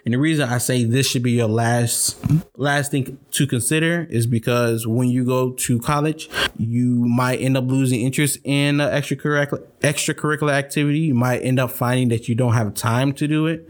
And 0.07 0.14
the 0.14 0.18
reason 0.18 0.48
I 0.48 0.57
say 0.57 0.85
this 0.85 1.07
should 1.07 1.22
be 1.22 1.33
your 1.33 1.48
last 1.48 2.16
last 2.57 2.90
thing 2.90 3.18
to 3.33 3.46
consider 3.46 4.07
is 4.09 4.27
because 4.27 4.87
when 4.87 5.09
you 5.09 5.24
go 5.27 5.53
to 5.53 5.79
college, 5.81 6.31
you 6.57 7.05
might 7.05 7.40
end 7.40 7.59
up 7.59 7.64
losing 7.66 8.00
interest 8.00 8.38
in 8.42 8.79
the 8.79 8.85
extracurricular 8.85 9.66
extracurricular 9.85 10.53
activity. 10.53 11.01
You 11.01 11.14
might 11.14 11.40
end 11.40 11.61
up 11.61 11.70
finding 11.70 12.09
that 12.09 12.29
you 12.29 12.35
don't 12.35 12.55
have 12.55 12.75
time 12.75 13.12
to 13.14 13.29
do 13.29 13.47
it, 13.47 13.68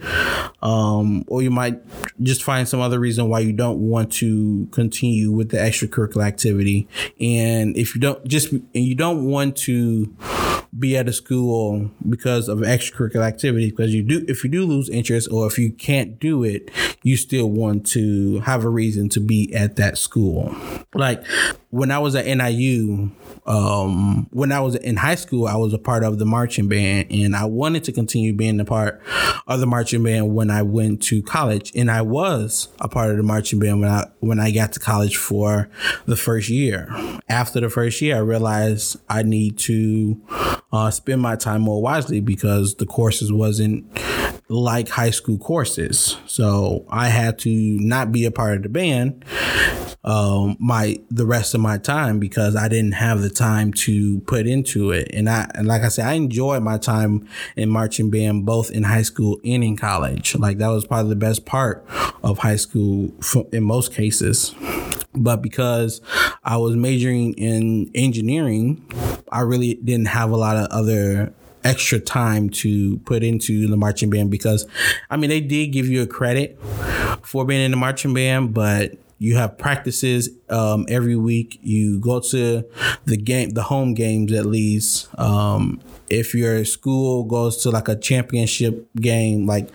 um, 0.62 1.24
or 1.26 1.42
you 1.42 1.50
might 1.50 1.80
just 2.22 2.42
find 2.42 2.68
some 2.68 2.80
other 2.80 2.98
reason 2.98 3.28
why 3.28 3.40
you 3.40 3.52
don't 3.52 3.78
want 3.78 4.12
to 4.14 4.66
continue 4.70 5.32
with 5.32 5.50
the 5.50 5.58
extracurricular 5.58 6.24
activity. 6.24 6.88
And 7.20 7.76
if 7.76 7.94
you 7.94 8.00
don't 8.00 8.24
just 8.26 8.52
and 8.52 8.64
you 8.72 8.94
don't 8.94 9.24
want 9.24 9.56
to 9.58 10.14
be 10.78 10.96
at 10.96 11.08
a 11.08 11.12
school 11.12 11.90
because 12.08 12.48
of 12.48 12.58
extracurricular 12.58 13.26
activity 13.26 13.70
because 13.70 13.94
you 13.94 14.02
do 14.02 14.24
if 14.26 14.42
you 14.42 14.50
do 14.50 14.64
lose 14.64 14.88
interest 14.88 15.28
or 15.30 15.46
if 15.46 15.58
you 15.58 15.70
can't 15.70 16.18
do 16.18 16.42
it 16.42 16.70
you 17.02 17.16
still 17.16 17.48
want 17.48 17.86
to 17.86 18.40
have 18.40 18.64
a 18.64 18.68
reason 18.68 19.08
to 19.08 19.20
be 19.20 19.54
at 19.54 19.76
that 19.76 19.96
school 19.96 20.54
like 20.94 21.22
when 21.74 21.90
i 21.90 21.98
was 21.98 22.14
at 22.14 22.26
niu 22.26 23.10
um, 23.46 24.26
when 24.30 24.52
I 24.52 24.60
was 24.60 24.74
in 24.74 24.96
high 24.96 25.16
school, 25.16 25.46
I 25.46 25.56
was 25.56 25.74
a 25.74 25.78
part 25.78 26.02
of 26.02 26.18
the 26.18 26.24
marching 26.24 26.68
band, 26.68 27.08
and 27.10 27.36
I 27.36 27.44
wanted 27.44 27.84
to 27.84 27.92
continue 27.92 28.32
being 28.32 28.58
a 28.58 28.64
part 28.64 29.02
of 29.46 29.60
the 29.60 29.66
marching 29.66 30.02
band 30.02 30.34
when 30.34 30.50
I 30.50 30.62
went 30.62 31.02
to 31.04 31.22
college, 31.22 31.70
and 31.74 31.90
I 31.90 32.02
was 32.02 32.68
a 32.80 32.88
part 32.88 33.10
of 33.10 33.18
the 33.18 33.22
marching 33.22 33.58
band 33.58 33.80
when 33.80 33.90
I 33.90 34.06
when 34.20 34.40
I 34.40 34.50
got 34.50 34.72
to 34.72 34.80
college 34.80 35.16
for 35.16 35.68
the 36.06 36.16
first 36.16 36.48
year. 36.48 36.88
After 37.28 37.60
the 37.60 37.68
first 37.68 38.00
year, 38.00 38.16
I 38.16 38.20
realized 38.20 38.96
I 39.08 39.22
need 39.22 39.58
to 39.60 40.20
uh, 40.72 40.90
spend 40.90 41.20
my 41.20 41.36
time 41.36 41.62
more 41.62 41.82
wisely 41.82 42.20
because 42.20 42.76
the 42.76 42.86
courses 42.86 43.30
wasn't 43.30 43.86
like 44.48 44.88
high 44.88 45.10
school 45.10 45.38
courses. 45.38 46.16
So 46.26 46.86
I 46.88 47.08
had 47.08 47.38
to 47.40 47.50
not 47.50 48.10
be 48.10 48.24
a 48.24 48.30
part 48.30 48.56
of 48.56 48.62
the 48.62 48.68
band 48.70 49.24
um, 50.04 50.56
my 50.60 50.98
the 51.10 51.26
rest 51.26 51.54
of 51.54 51.60
my 51.64 51.78
time 51.78 52.20
because 52.20 52.54
I 52.54 52.68
didn't 52.68 52.92
have 52.92 53.22
the 53.22 53.30
time 53.30 53.72
to 53.72 54.20
put 54.20 54.46
into 54.46 54.92
it. 54.92 55.10
And 55.12 55.28
I 55.28 55.50
and 55.54 55.66
like 55.66 55.82
I 55.82 55.88
said, 55.88 56.06
I 56.06 56.12
enjoyed 56.12 56.62
my 56.62 56.78
time 56.78 57.26
in 57.56 57.70
marching 57.70 58.10
band 58.10 58.46
both 58.46 58.70
in 58.70 58.84
high 58.84 59.02
school 59.02 59.40
and 59.44 59.64
in 59.64 59.76
college. 59.76 60.36
Like 60.36 60.58
that 60.58 60.68
was 60.68 60.86
probably 60.86 61.08
the 61.08 61.16
best 61.16 61.46
part 61.46 61.84
of 62.22 62.38
high 62.38 62.56
school 62.56 63.12
in 63.50 63.64
most 63.64 63.92
cases. 63.92 64.54
But 65.16 65.42
because 65.42 66.00
I 66.44 66.58
was 66.58 66.76
majoring 66.76 67.34
in 67.34 67.90
engineering, 67.94 68.84
I 69.32 69.40
really 69.40 69.74
didn't 69.74 70.08
have 70.08 70.30
a 70.30 70.36
lot 70.36 70.56
of 70.56 70.66
other 70.70 71.32
extra 71.64 71.98
time 71.98 72.50
to 72.50 72.98
put 72.98 73.24
into 73.24 73.66
the 73.66 73.76
marching 73.76 74.10
band 74.10 74.30
because 74.30 74.66
I 75.08 75.16
mean 75.16 75.30
they 75.30 75.40
did 75.40 75.68
give 75.68 75.88
you 75.88 76.02
a 76.02 76.06
credit 76.06 76.60
for 77.22 77.44
being 77.46 77.62
in 77.62 77.70
the 77.70 77.76
marching 77.78 78.12
band, 78.12 78.52
but 78.52 78.98
you 79.18 79.36
have 79.36 79.56
practices 79.58 80.28
um, 80.50 80.86
every 80.88 81.16
week. 81.16 81.58
You 81.62 82.00
go 82.00 82.20
to 82.20 82.64
the 83.04 83.16
game, 83.16 83.50
the 83.50 83.62
home 83.62 83.94
games 83.94 84.32
at 84.32 84.46
least. 84.46 85.08
Um, 85.18 85.80
if 86.08 86.34
your 86.34 86.64
school 86.64 87.24
goes 87.24 87.62
to 87.62 87.70
like 87.70 87.88
a 87.88 87.96
championship 87.96 88.88
game, 88.96 89.46
like 89.46 89.70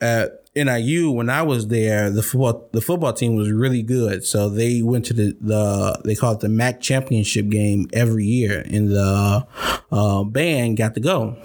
at 0.00 0.47
NIU 0.64 1.10
when 1.10 1.30
I 1.30 1.42
was 1.42 1.68
there, 1.68 2.10
the 2.10 2.22
football 2.22 2.68
the 2.72 2.80
football 2.80 3.12
team 3.12 3.36
was 3.36 3.50
really 3.50 3.82
good. 3.82 4.24
So 4.24 4.48
they 4.48 4.82
went 4.82 5.04
to 5.06 5.14
the, 5.14 5.36
the 5.40 6.00
they 6.04 6.14
call 6.14 6.32
it 6.34 6.40
the 6.40 6.48
MAC 6.48 6.80
championship 6.80 7.48
game 7.48 7.88
every 7.92 8.24
year, 8.24 8.64
and 8.70 8.90
the 8.90 9.46
uh, 9.90 10.24
band 10.24 10.76
got 10.76 10.94
to 10.94 11.00
go. 11.00 11.36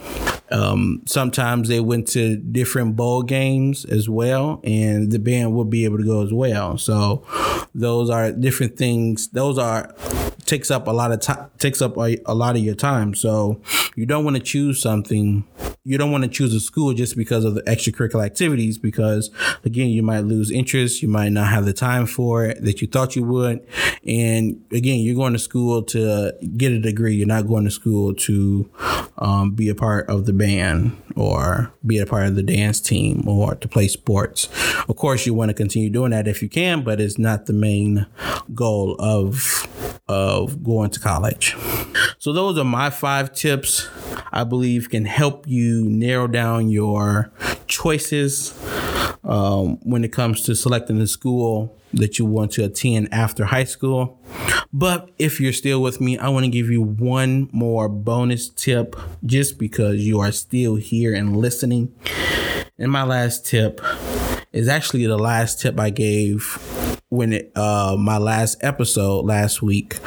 Um, 0.51 1.01
sometimes 1.05 1.67
they 1.67 1.79
went 1.79 2.07
to 2.09 2.37
different 2.37 2.95
bowl 2.95 3.23
games 3.23 3.85
as 3.85 4.07
well, 4.07 4.61
and 4.63 5.11
the 5.11 5.19
band 5.19 5.53
would 5.55 5.69
be 5.69 5.85
able 5.85 5.97
to 5.97 6.05
go 6.05 6.21
as 6.21 6.31
well. 6.31 6.77
So 6.77 7.25
those 7.73 8.09
are 8.09 8.31
different 8.31 8.77
things. 8.77 9.29
Those 9.29 9.57
are 9.57 9.95
takes 10.47 10.71
up 10.71 10.87
a 10.87 10.91
lot 10.91 11.11
of 11.11 11.19
time 11.19 11.49
takes 11.57 11.81
up 11.81 11.97
a, 11.97 12.17
a 12.25 12.33
lot 12.33 12.55
of 12.55 12.61
your 12.61 12.75
time. 12.75 13.13
So 13.15 13.61
you 13.95 14.05
don't 14.05 14.23
want 14.23 14.35
to 14.35 14.41
choose 14.41 14.81
something 14.81 15.45
you 15.85 15.97
don't 15.97 16.11
want 16.11 16.23
to 16.23 16.29
choose 16.29 16.53
a 16.53 16.61
school 16.61 16.93
just 16.93 17.17
because 17.17 17.43
of 17.43 17.55
the 17.55 17.61
extracurricular 17.63 18.25
activities 18.25 18.77
because 18.77 19.29
again 19.65 19.89
you 19.89 20.01
might 20.01 20.21
lose 20.21 20.49
interest 20.49 21.01
you 21.01 21.09
might 21.09 21.29
not 21.29 21.47
have 21.47 21.65
the 21.65 21.73
time 21.73 22.05
for 22.05 22.45
it 22.45 22.63
that 22.63 22.81
you 22.81 22.87
thought 22.87 23.15
you 23.15 23.23
would. 23.23 23.65
And 24.07 24.63
again 24.71 24.99
you're 24.99 25.15
going 25.15 25.33
to 25.33 25.39
school 25.39 25.83
to 25.83 26.33
get 26.57 26.71
a 26.71 26.79
degree 26.79 27.15
you're 27.15 27.27
not 27.27 27.47
going 27.47 27.65
to 27.65 27.71
school 27.71 28.13
to 28.15 28.69
um, 29.17 29.51
be 29.51 29.69
a 29.69 29.75
part 29.75 30.09
of 30.09 30.25
the 30.25 30.33
band 30.33 30.97
or 31.15 31.71
be 31.85 31.99
a 31.99 32.05
part 32.05 32.27
of 32.27 32.35
the 32.35 32.43
dance 32.43 32.79
team 32.81 33.27
or 33.27 33.55
to 33.55 33.67
play 33.67 33.87
sports. 33.87 34.47
Of 34.87 34.95
course 34.95 35.25
you 35.25 35.33
want 35.33 35.49
to 35.49 35.53
continue 35.53 35.89
doing 35.89 36.11
that 36.11 36.27
if 36.27 36.41
you 36.41 36.49
can 36.49 36.83
but 36.83 37.01
it's 37.01 37.17
not 37.17 37.45
the 37.45 37.53
main 37.53 38.05
goal 38.53 38.95
of 38.99 39.67
of 40.07 40.63
going 40.63 40.89
to 40.91 40.99
college. 40.99 41.55
So 42.19 42.33
those 42.33 42.57
are 42.57 42.65
my 42.65 42.89
five 42.89 43.33
tips 43.33 43.89
I 44.31 44.43
believe 44.43 44.89
can 44.89 45.05
help 45.05 45.47
you 45.47 45.87
narrow 45.87 46.27
down 46.27 46.69
your 46.69 47.31
choices 47.67 48.57
um, 49.23 49.77
when 49.83 50.03
it 50.03 50.11
comes 50.11 50.41
to 50.43 50.55
selecting 50.55 50.99
the 50.99 51.07
school 51.07 51.77
that 51.93 52.17
you 52.17 52.25
want 52.25 52.51
to 52.53 52.63
attend 52.63 53.13
after 53.13 53.45
high 53.45 53.63
school. 53.63 54.19
But 54.73 55.11
if 55.19 55.39
you're 55.39 55.53
still 55.53 55.81
with 55.83 56.01
me, 56.01 56.17
I 56.17 56.29
want 56.29 56.45
to 56.45 56.51
give 56.51 56.69
you 56.69 56.81
one 56.81 57.47
more 57.51 57.87
bonus 57.87 58.49
tip 58.49 58.95
just 59.23 59.59
because 59.59 59.99
you 59.99 60.19
are 60.19 60.31
still 60.31 60.75
here 60.75 61.13
and 61.13 61.37
listening. 61.37 61.93
And 62.79 62.91
my 62.91 63.03
last 63.03 63.45
tip 63.45 63.81
is 64.51 64.67
actually 64.67 65.05
the 65.05 65.17
last 65.17 65.61
tip 65.61 65.79
I 65.79 65.91
gave 65.91 66.57
when 67.13 67.31
it, 67.31 67.51
uh, 67.55 67.95
my 67.95 68.17
last 68.17 68.57
episode 68.63 69.23
last 69.23 69.61
week 69.61 69.99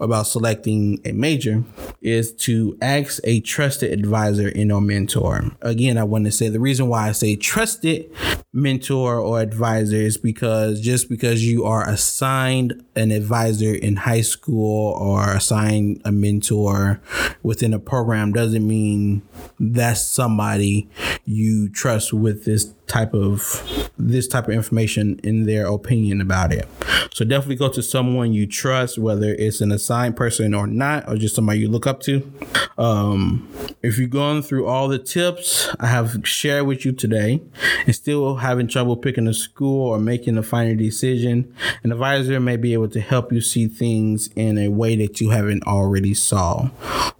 about 0.00 0.26
selecting 0.26 0.98
a 1.04 1.12
major 1.12 1.62
is 2.00 2.32
to 2.34 2.78
ask 2.80 3.20
a 3.24 3.40
trusted 3.40 3.92
advisor 3.92 4.48
and 4.48 4.72
or 4.72 4.80
mentor. 4.80 5.50
Again, 5.60 5.98
I 5.98 6.04
want 6.04 6.24
to 6.24 6.32
say 6.32 6.48
the 6.48 6.60
reason 6.60 6.88
why 6.88 7.08
I 7.08 7.12
say 7.12 7.36
trusted 7.36 8.10
mentor 8.54 9.18
or 9.18 9.40
advisor 9.40 9.96
is 9.96 10.16
because 10.16 10.80
just 10.80 11.10
because 11.10 11.44
you 11.44 11.64
are 11.64 11.86
assigned 11.86 12.82
an 12.94 13.10
advisor 13.10 13.74
in 13.74 13.96
high 13.96 14.22
school 14.22 14.94
or 14.94 15.34
assigned 15.34 16.00
a 16.06 16.12
mentor 16.12 17.02
within 17.42 17.74
a 17.74 17.78
program 17.78 18.32
doesn't 18.32 18.66
mean 18.66 19.20
that's 19.60 20.00
somebody 20.00 20.88
you 21.26 21.68
trust 21.68 22.14
with 22.14 22.46
this 22.46 22.72
type 22.86 23.12
of 23.12 23.90
this 23.98 24.28
type 24.28 24.48
of 24.48 24.54
information 24.54 25.18
in 25.22 25.44
their 25.44 25.66
opinion 25.66 26.20
about 26.20 26.45
it. 26.52 26.68
So 27.12 27.24
definitely 27.24 27.56
go 27.56 27.68
to 27.70 27.82
someone 27.82 28.32
you 28.32 28.46
trust, 28.46 28.98
whether 28.98 29.34
it's 29.34 29.60
an 29.60 29.72
assigned 29.72 30.16
person 30.16 30.54
or 30.54 30.66
not, 30.66 31.08
or 31.08 31.16
just 31.16 31.34
somebody 31.34 31.60
you 31.60 31.68
look 31.68 31.86
up 31.86 32.00
to. 32.02 32.30
Um, 32.78 33.48
if 33.82 33.98
you're 33.98 34.08
going 34.08 34.42
through 34.42 34.66
all 34.66 34.88
the 34.88 34.98
tips 34.98 35.68
I 35.80 35.86
have 35.86 36.26
shared 36.26 36.66
with 36.66 36.84
you 36.84 36.92
today 36.92 37.40
and 37.86 37.94
still 37.94 38.36
having 38.36 38.68
trouble 38.68 38.96
picking 38.96 39.26
a 39.26 39.34
school 39.34 39.88
or 39.88 39.98
making 39.98 40.36
a 40.36 40.42
final 40.42 40.76
decision, 40.76 41.54
an 41.82 41.92
advisor 41.92 42.38
may 42.40 42.56
be 42.56 42.72
able 42.72 42.88
to 42.88 43.00
help 43.00 43.32
you 43.32 43.40
see 43.40 43.66
things 43.66 44.28
in 44.36 44.58
a 44.58 44.68
way 44.68 44.96
that 44.96 45.20
you 45.20 45.30
haven't 45.30 45.64
already 45.66 46.14
saw. 46.14 46.68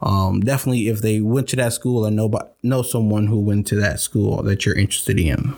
Um, 0.02 0.40
definitely, 0.40 0.88
if 0.88 1.00
they 1.00 1.20
went 1.20 1.48
to 1.48 1.56
that 1.56 1.72
school 1.72 2.06
or 2.06 2.10
know 2.10 2.30
know 2.62 2.82
someone 2.82 3.28
who 3.28 3.40
went 3.40 3.66
to 3.68 3.76
that 3.76 4.00
school 4.00 4.42
that 4.42 4.66
you're 4.66 4.76
interested 4.76 5.18
in 5.18 5.54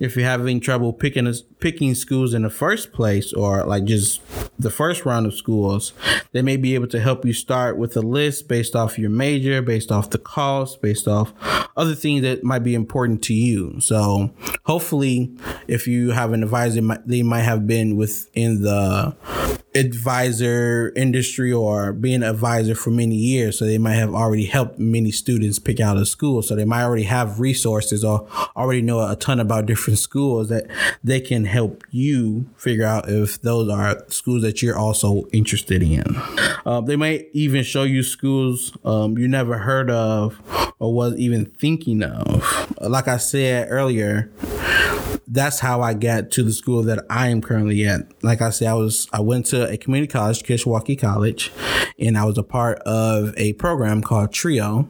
if 0.00 0.16
you're 0.16 0.26
having 0.26 0.60
trouble 0.60 0.92
picking 0.92 1.32
picking 1.60 1.94
schools 1.94 2.34
in 2.34 2.42
the 2.42 2.50
first 2.50 2.92
place 2.92 3.32
or 3.32 3.64
like 3.64 3.84
just 3.84 4.20
the 4.58 4.70
first 4.70 5.04
round 5.04 5.26
of 5.26 5.34
schools, 5.34 5.92
they 6.32 6.42
may 6.42 6.56
be 6.56 6.74
able 6.74 6.86
to 6.88 7.00
help 7.00 7.24
you 7.24 7.32
start 7.32 7.78
with 7.78 7.96
a 7.96 8.00
list 8.00 8.48
based 8.48 8.76
off 8.76 8.98
your 8.98 9.10
major, 9.10 9.62
based 9.62 9.90
off 9.90 10.10
the 10.10 10.18
cost, 10.18 10.80
based 10.82 11.08
off 11.08 11.32
other 11.76 11.94
things 11.94 12.22
that 12.22 12.44
might 12.44 12.62
be 12.62 12.74
important 12.74 13.22
to 13.24 13.34
you. 13.34 13.80
So 13.80 14.30
hopefully, 14.64 15.34
if 15.68 15.86
you 15.86 16.10
have 16.10 16.32
an 16.32 16.42
advisor, 16.42 16.80
they 17.04 17.22
might 17.22 17.42
have 17.42 17.66
been 17.66 17.96
within 17.96 18.62
the 18.62 19.16
advisor 19.74 20.92
industry 20.96 21.52
or 21.52 21.92
being 21.92 22.16
an 22.16 22.22
advisor 22.22 22.74
for 22.74 22.90
many 22.90 23.14
years. 23.14 23.58
So 23.58 23.66
they 23.66 23.78
might 23.78 23.94
have 23.94 24.14
already 24.14 24.46
helped 24.46 24.78
many 24.78 25.10
students 25.10 25.58
pick 25.58 25.80
out 25.80 25.96
a 25.96 26.06
school. 26.06 26.42
So 26.42 26.54
they 26.54 26.64
might 26.64 26.82
already 26.82 27.04
have 27.04 27.40
resources 27.40 28.04
or 28.04 28.26
already 28.56 28.82
know 28.82 29.06
a 29.06 29.16
ton 29.16 29.38
about 29.38 29.66
different 29.66 29.98
schools 29.98 30.48
that 30.48 30.66
they 31.04 31.20
can 31.20 31.44
help 31.44 31.84
you 31.90 32.46
figure 32.56 32.86
out 32.86 33.08
if 33.08 33.40
those 33.42 33.68
are 33.68 34.02
schools 34.08 34.42
that 34.42 34.62
you're 34.62 34.78
also 34.78 35.26
interested 35.32 35.82
in. 35.82 36.04
Uh, 36.64 36.80
they 36.80 36.96
might 36.96 37.28
even 37.32 37.62
show 37.62 37.82
you 37.82 38.02
schools 38.02 38.76
um, 38.84 39.18
you 39.18 39.28
never 39.28 39.58
heard 39.58 39.90
of 39.90 40.40
or 40.78 40.92
was 40.92 41.16
even 41.16 41.44
thinking 41.44 42.02
of. 42.02 42.74
Like 42.80 43.08
I 43.08 43.16
said 43.16 43.68
earlier, 43.70 44.30
that's 45.28 45.60
how 45.60 45.80
I 45.80 45.94
got 45.94 46.30
to 46.32 46.42
the 46.42 46.52
school 46.52 46.82
that 46.84 47.04
I 47.10 47.28
am 47.28 47.40
currently 47.40 47.84
at. 47.86 48.02
Like 48.22 48.40
I 48.40 48.50
said, 48.50 48.68
I 48.68 48.74
was 48.74 49.08
I 49.12 49.20
went 49.20 49.46
to 49.46 49.68
a 49.68 49.76
community 49.76 50.10
college, 50.10 50.42
Kishwaukee 50.42 50.98
College, 50.98 51.52
and 51.98 52.16
I 52.16 52.24
was 52.24 52.38
a 52.38 52.42
part 52.42 52.78
of 52.80 53.34
a 53.36 53.54
program 53.54 54.02
called 54.02 54.32
Trio. 54.32 54.88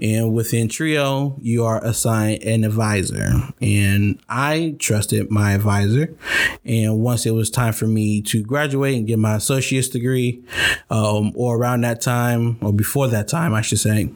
And 0.00 0.34
within 0.34 0.68
Trio, 0.68 1.38
you 1.40 1.64
are 1.64 1.82
assigned 1.84 2.42
an 2.42 2.64
advisor. 2.64 3.30
And 3.60 4.20
I 4.28 4.74
trusted 4.80 5.30
my 5.30 5.52
advisor. 5.52 6.16
And 6.64 6.98
once 6.98 7.24
it 7.24 7.30
was 7.30 7.50
time 7.50 7.72
for 7.72 7.86
me 7.86 8.20
to 8.22 8.42
graduate 8.42 8.96
and 8.96 9.06
get 9.06 9.20
my 9.20 9.36
associate's 9.36 9.88
degree, 9.88 10.42
um, 10.90 11.32
or 11.36 11.56
around 11.56 11.82
that 11.82 12.00
time, 12.00 12.58
or 12.60 12.72
before 12.72 13.06
that 13.08 13.28
time, 13.28 13.54
I 13.54 13.62
should 13.62 13.78
say, 13.78 14.10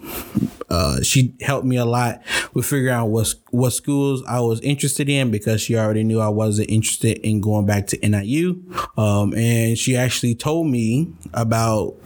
uh, 0.69 1.03
she 1.03 1.35
helped 1.41 1.65
me 1.65 1.77
a 1.77 1.85
lot 1.85 2.21
with 2.53 2.67
figuring 2.67 2.93
out 2.93 3.07
what 3.07 3.33
what 3.57 3.73
schools 3.73 4.23
I 4.29 4.41
was 4.41 4.61
interested 4.61 5.09
in 5.09 5.31
because 5.31 5.61
she 5.61 5.77
already 5.77 6.05
knew 6.05 6.21
I 6.21 6.29
wasn't 6.29 6.71
interested 6.71 7.19
in 7.19 7.41
going 7.41 7.67
back 7.67 7.87
to 7.89 8.09
NIU. 8.09 8.63
Um, 8.97 9.35
and 9.35 9.79
she 9.79 9.97
actually 9.97 10.35
told 10.35 10.67
me 10.67 11.13
about 11.33 11.97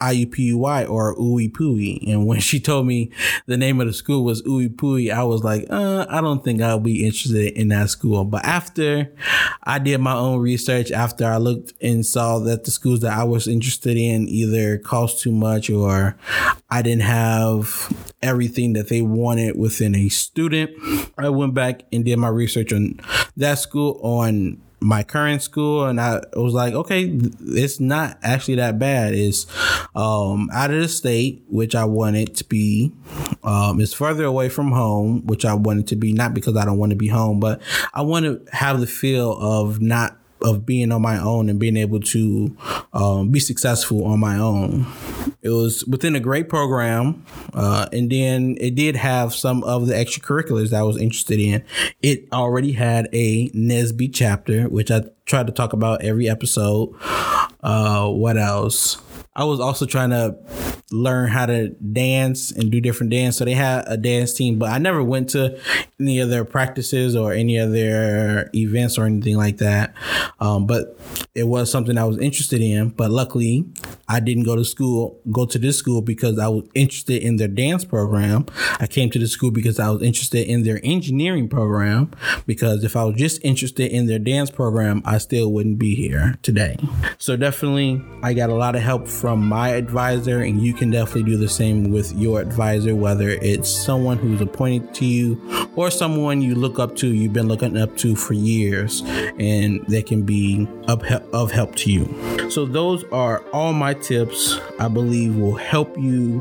IUPUI 0.00 0.88
or 0.88 1.14
Pooey. 1.16 2.08
And 2.08 2.26
when 2.26 2.40
she 2.50 2.60
told 2.60 2.86
me 2.86 3.10
the 3.46 3.56
name 3.56 3.80
of 3.80 3.86
the 3.86 3.92
school 3.92 4.24
was 4.24 4.42
Pooey, 4.42 5.12
I 5.12 5.22
was 5.24 5.44
like, 5.44 5.66
uh, 5.70 6.06
I 6.08 6.20
don't 6.20 6.44
think 6.44 6.62
I'll 6.62 6.80
be 6.80 7.04
interested 7.04 7.54
in 7.54 7.68
that 7.68 7.90
school. 7.90 8.24
But 8.24 8.44
after 8.44 9.12
I 9.64 9.78
did 9.78 9.98
my 9.98 10.14
own 10.14 10.40
research, 10.40 10.90
after 10.90 11.26
I 11.26 11.36
looked 11.36 11.72
and 11.82 12.04
saw 12.04 12.38
that 12.40 12.64
the 12.64 12.70
schools 12.70 13.00
that 13.00 13.16
I 13.16 13.24
was 13.24 13.46
interested 13.46 13.96
in 13.96 14.28
either 14.28 14.78
cost 14.78 15.20
too 15.20 15.32
much 15.32 15.70
or 15.70 16.16
I 16.70 16.82
didn't 16.82 17.02
have 17.02 17.92
everything 18.22 18.74
that 18.74 18.88
they 18.88 19.02
wanted 19.02 19.58
within 19.58 19.94
a 19.94 20.08
student, 20.08 20.70
I 21.18 21.28
went 21.28 21.54
back 21.54 21.82
and 21.92 22.04
did 22.04 22.18
my 22.18 22.28
research 22.28 22.72
on 22.72 23.00
that 23.36 23.58
school 23.58 24.00
on 24.02 24.60
my 24.80 25.02
current 25.02 25.42
school 25.42 25.84
and 25.84 26.00
I 26.00 26.22
was 26.34 26.54
like, 26.54 26.72
okay, 26.72 27.04
it's 27.12 27.80
not 27.80 28.18
actually 28.22 28.56
that 28.56 28.78
bad. 28.78 29.14
It's 29.14 29.46
um, 29.94 30.48
out 30.52 30.70
of 30.70 30.80
the 30.80 30.88
state, 30.88 31.44
which 31.48 31.74
I 31.74 31.84
wanted 31.84 32.34
to 32.36 32.44
be. 32.44 32.92
Um, 33.44 33.80
it's 33.80 33.92
further 33.92 34.24
away 34.24 34.48
from 34.48 34.72
home, 34.72 35.26
which 35.26 35.44
I 35.44 35.54
wanted 35.54 35.86
to 35.88 35.96
be, 35.96 36.12
not 36.12 36.34
because 36.34 36.56
I 36.56 36.64
don't 36.64 36.78
want 36.78 36.90
to 36.90 36.96
be 36.96 37.08
home, 37.08 37.40
but 37.40 37.60
I 37.92 38.02
want 38.02 38.24
to 38.24 38.56
have 38.56 38.80
the 38.80 38.86
feel 38.86 39.32
of 39.38 39.80
not 39.80 40.16
of 40.42 40.64
being 40.66 40.92
on 40.92 41.02
my 41.02 41.18
own 41.18 41.48
and 41.48 41.58
being 41.58 41.76
able 41.76 42.00
to 42.00 42.56
um, 42.92 43.30
be 43.30 43.40
successful 43.40 44.04
on 44.04 44.20
my 44.20 44.38
own. 44.38 44.86
It 45.42 45.50
was 45.50 45.84
within 45.86 46.14
a 46.16 46.20
great 46.20 46.48
program, 46.48 47.24
uh, 47.54 47.88
and 47.92 48.10
then 48.10 48.56
it 48.60 48.74
did 48.74 48.96
have 48.96 49.34
some 49.34 49.62
of 49.64 49.86
the 49.86 49.94
extracurriculars 49.94 50.70
that 50.70 50.80
I 50.80 50.82
was 50.82 50.96
interested 50.96 51.40
in. 51.40 51.64
It 52.02 52.28
already 52.32 52.72
had 52.72 53.08
a 53.12 53.48
NSBE 53.50 54.10
chapter, 54.14 54.64
which 54.68 54.90
I 54.90 55.02
try 55.24 55.42
to 55.42 55.52
talk 55.52 55.72
about 55.72 56.02
every 56.02 56.28
episode. 56.28 56.94
Uh, 57.62 58.08
what 58.08 58.36
else? 58.36 58.96
I 59.34 59.44
was 59.44 59.60
also 59.60 59.86
trying 59.86 60.10
to 60.10 60.36
learn 60.92 61.28
how 61.28 61.46
to 61.46 61.68
dance 61.68 62.50
and 62.50 62.70
do 62.70 62.80
different 62.80 63.12
dance. 63.12 63.36
So 63.36 63.44
they 63.44 63.54
had 63.54 63.84
a 63.86 63.96
dance 63.96 64.32
team, 64.32 64.58
but 64.58 64.70
I 64.70 64.78
never 64.78 65.04
went 65.04 65.30
to 65.30 65.58
any 66.00 66.18
of 66.18 66.30
their 66.30 66.44
practices 66.44 67.14
or 67.14 67.32
any 67.32 67.56
of 67.56 67.70
their 67.70 68.50
events 68.54 68.98
or 68.98 69.06
anything 69.06 69.36
like 69.36 69.58
that. 69.58 69.94
Um, 70.40 70.66
but 70.66 70.98
it 71.34 71.44
was 71.44 71.70
something 71.70 71.96
I 71.96 72.04
was 72.04 72.18
interested 72.18 72.60
in. 72.60 72.88
But 72.88 73.12
luckily, 73.12 73.66
I 74.10 74.18
didn't 74.18 74.42
go 74.42 74.56
to 74.56 74.64
school, 74.64 75.20
go 75.30 75.46
to 75.46 75.56
this 75.56 75.78
school 75.78 76.02
because 76.02 76.36
I 76.40 76.48
was 76.48 76.64
interested 76.74 77.22
in 77.22 77.36
their 77.36 77.46
dance 77.46 77.84
program. 77.84 78.44
I 78.80 78.88
came 78.88 79.08
to 79.10 79.20
the 79.20 79.28
school 79.28 79.52
because 79.52 79.78
I 79.78 79.88
was 79.88 80.02
interested 80.02 80.48
in 80.48 80.64
their 80.64 80.80
engineering 80.82 81.48
program. 81.48 82.10
Because 82.44 82.82
if 82.82 82.96
I 82.96 83.04
was 83.04 83.14
just 83.14 83.40
interested 83.44 83.92
in 83.92 84.06
their 84.06 84.18
dance 84.18 84.50
program, 84.50 85.00
I 85.04 85.18
still 85.18 85.52
wouldn't 85.52 85.78
be 85.78 85.94
here 85.94 86.36
today. 86.42 86.76
So 87.18 87.36
definitely, 87.36 88.02
I 88.24 88.34
got 88.34 88.50
a 88.50 88.54
lot 88.54 88.74
of 88.74 88.82
help 88.82 89.06
from 89.06 89.46
my 89.46 89.68
advisor, 89.68 90.42
and 90.42 90.60
you 90.60 90.74
can 90.74 90.90
definitely 90.90 91.30
do 91.30 91.36
the 91.36 91.48
same 91.48 91.92
with 91.92 92.12
your 92.14 92.40
advisor, 92.40 92.96
whether 92.96 93.28
it's 93.28 93.70
someone 93.70 94.18
who's 94.18 94.40
appointed 94.40 94.92
to 94.94 95.04
you 95.04 95.70
or 95.76 95.88
someone 95.88 96.42
you 96.42 96.56
look 96.56 96.80
up 96.80 96.96
to, 96.96 97.06
you've 97.06 97.32
been 97.32 97.46
looking 97.46 97.76
up 97.76 97.96
to 97.98 98.16
for 98.16 98.34
years, 98.34 99.02
and 99.38 99.86
they 99.86 100.02
can 100.02 100.22
be 100.22 100.68
of, 100.88 101.52
help 101.52 101.76
to 101.76 101.92
you. 101.92 102.50
So, 102.50 102.66
those 102.66 103.04
are 103.12 103.44
all 103.52 103.72
my 103.72 103.94
tips 104.02 104.58
I 104.78 104.88
believe 104.88 105.36
will 105.36 105.54
help 105.54 105.96
you 105.98 106.40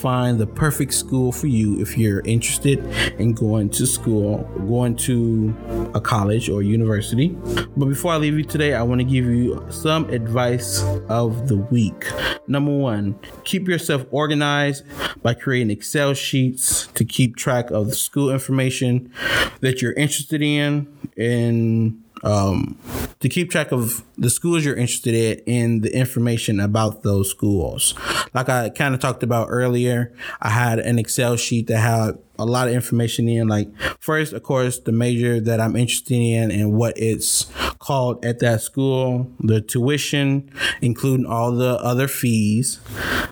find 0.00 0.38
the 0.38 0.46
perfect 0.46 0.94
school 0.94 1.32
for 1.32 1.46
you 1.46 1.80
if 1.80 1.98
you're 1.98 2.20
interested 2.20 2.78
in 3.18 3.32
going 3.32 3.70
to 3.70 3.86
school, 3.86 4.38
going 4.66 4.96
to 4.96 5.54
a 5.94 6.00
college 6.00 6.48
or 6.48 6.62
university. 6.62 7.28
But 7.76 7.86
before 7.86 8.12
I 8.12 8.16
leave 8.16 8.34
you 8.34 8.44
today, 8.44 8.74
I 8.74 8.82
want 8.82 9.00
to 9.00 9.04
give 9.04 9.24
you 9.24 9.64
some 9.70 10.08
advice 10.10 10.82
of 11.08 11.48
the 11.48 11.56
week. 11.56 12.10
Number 12.46 12.76
one, 12.76 13.18
keep 13.44 13.68
yourself 13.68 14.04
organized 14.10 14.84
by 15.22 15.34
creating 15.34 15.70
Excel 15.70 16.14
sheets 16.14 16.86
to 16.88 17.04
keep 17.04 17.36
track 17.36 17.70
of 17.70 17.88
the 17.88 17.94
school 17.94 18.30
information 18.30 19.12
that 19.60 19.80
you're 19.80 19.92
interested 19.92 20.42
in 20.42 20.88
and 21.16 22.01
um, 22.22 22.78
to 23.20 23.28
keep 23.28 23.50
track 23.50 23.72
of 23.72 24.02
the 24.16 24.30
schools 24.30 24.64
you're 24.64 24.76
interested 24.76 25.14
in 25.14 25.42
and 25.46 25.82
the 25.82 25.96
information 25.96 26.60
about 26.60 27.02
those 27.02 27.30
schools. 27.30 27.94
Like 28.34 28.48
I 28.48 28.68
kind 28.70 28.94
of 28.94 29.00
talked 29.00 29.22
about 29.22 29.48
earlier, 29.50 30.12
I 30.40 30.50
had 30.50 30.78
an 30.78 30.98
Excel 30.98 31.36
sheet 31.36 31.66
that 31.66 31.78
had 31.78 32.18
a 32.38 32.44
lot 32.44 32.68
of 32.68 32.74
information 32.74 33.28
in. 33.28 33.48
Like 33.48 33.68
first, 34.00 34.32
of 34.32 34.42
course, 34.42 34.78
the 34.78 34.92
major 34.92 35.40
that 35.40 35.60
I'm 35.60 35.76
interested 35.76 36.14
in 36.14 36.50
and 36.50 36.72
what 36.72 36.96
its 36.98 37.50
called 37.78 38.24
at 38.24 38.38
that 38.38 38.60
school, 38.60 39.30
the 39.40 39.60
tuition, 39.60 40.50
including 40.80 41.26
all 41.26 41.52
the 41.52 41.78
other 41.80 42.06
fees, 42.06 42.80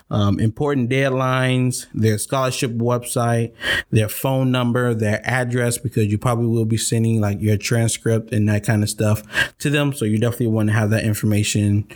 um, 0.09 0.39
important 0.39 0.89
deadlines, 0.89 1.87
their 1.93 2.17
scholarship 2.17 2.71
website, 2.71 3.53
their 3.91 4.09
phone 4.09 4.51
number, 4.51 4.93
their 4.93 5.21
address, 5.23 5.77
because 5.77 6.07
you 6.07 6.17
probably 6.17 6.47
will 6.47 6.65
be 6.65 6.77
sending 6.77 7.21
like 7.21 7.39
your 7.41 7.55
transcript 7.55 8.33
and 8.33 8.47
that 8.49 8.65
kind 8.65 8.83
of 8.83 8.89
stuff 8.89 9.23
to 9.59 9.69
them. 9.69 9.93
So 9.93 10.03
you 10.03 10.19
definitely 10.19 10.47
want 10.47 10.67
to 10.67 10.73
have 10.73 10.89
that 10.89 11.05
information 11.05 11.87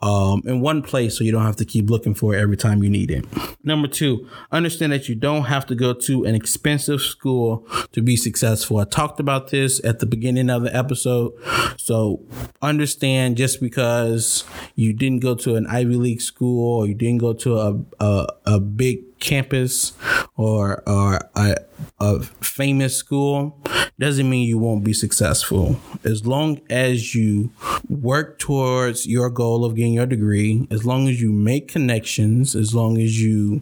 um, 0.00 0.42
in 0.46 0.60
one 0.60 0.82
place 0.82 1.18
so 1.18 1.24
you 1.24 1.32
don't 1.32 1.44
have 1.44 1.56
to 1.56 1.64
keep 1.64 1.90
looking 1.90 2.14
for 2.14 2.34
it 2.34 2.40
every 2.40 2.56
time 2.56 2.84
you 2.84 2.90
need 2.90 3.10
it. 3.10 3.24
Number 3.64 3.88
two, 3.88 4.28
understand 4.52 4.92
that 4.92 5.08
you 5.08 5.16
don't 5.16 5.44
have 5.44 5.66
to 5.66 5.74
go 5.74 5.92
to 5.92 6.24
an 6.30 6.36
expensive 6.36 7.00
school 7.00 7.66
to 7.92 8.00
be 8.00 8.16
successful. 8.16 8.78
I 8.78 8.84
talked 8.84 9.18
about 9.18 9.50
this 9.50 9.84
at 9.84 9.98
the 9.98 10.06
beginning 10.06 10.48
of 10.48 10.62
the 10.62 10.74
episode. 10.74 11.32
So 11.76 12.24
understand 12.62 13.36
just 13.36 13.60
because 13.60 14.44
you 14.76 14.92
didn't 14.92 15.20
go 15.20 15.34
to 15.34 15.56
an 15.56 15.66
Ivy 15.66 15.96
League 15.96 16.20
school 16.20 16.78
or 16.78 16.86
you 16.86 16.94
didn't 16.94 17.18
go 17.18 17.32
to 17.32 17.58
a, 17.58 17.80
a, 17.98 18.26
a 18.46 18.60
big 18.60 19.09
campus 19.20 19.92
or 20.36 20.82
or 20.86 21.20
a, 21.34 21.56
a 22.00 22.20
famous 22.20 22.96
school 22.96 23.58
doesn't 24.00 24.30
mean 24.30 24.48
you 24.48 24.56
won't 24.56 24.82
be 24.82 24.94
successful. 24.94 25.78
As 26.04 26.26
long 26.26 26.62
as 26.70 27.14
you 27.14 27.50
work 27.88 28.38
towards 28.38 29.06
your 29.06 29.28
goal 29.28 29.62
of 29.62 29.74
getting 29.74 29.92
your 29.92 30.06
degree, 30.06 30.66
as 30.70 30.86
long 30.86 31.06
as 31.06 31.20
you 31.20 31.30
make 31.30 31.68
connections, 31.68 32.56
as 32.56 32.74
long 32.74 32.96
as 32.96 33.22
you 33.22 33.60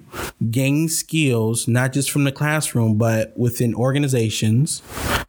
gain 0.51 0.88
skills, 0.88 1.66
not 1.66 1.92
just 1.92 2.09
from 2.09 2.23
the 2.23 2.31
classroom, 2.31 2.97
but 2.97 3.37
within 3.37 3.75
organizations 3.75 4.81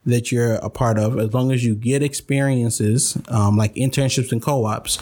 that 0.06 0.32
you're 0.32 0.56
a 0.56 0.70
part 0.70 1.00
of, 1.00 1.18
as 1.18 1.34
long 1.34 1.52
as 1.52 1.66
you 1.66 1.74
get 1.74 2.04
experiences 2.04 3.18
um, 3.30 3.58
like 3.58 3.74
internships 3.74 4.32
and 4.32 4.44
co 4.44 4.66
ops, 4.66 5.00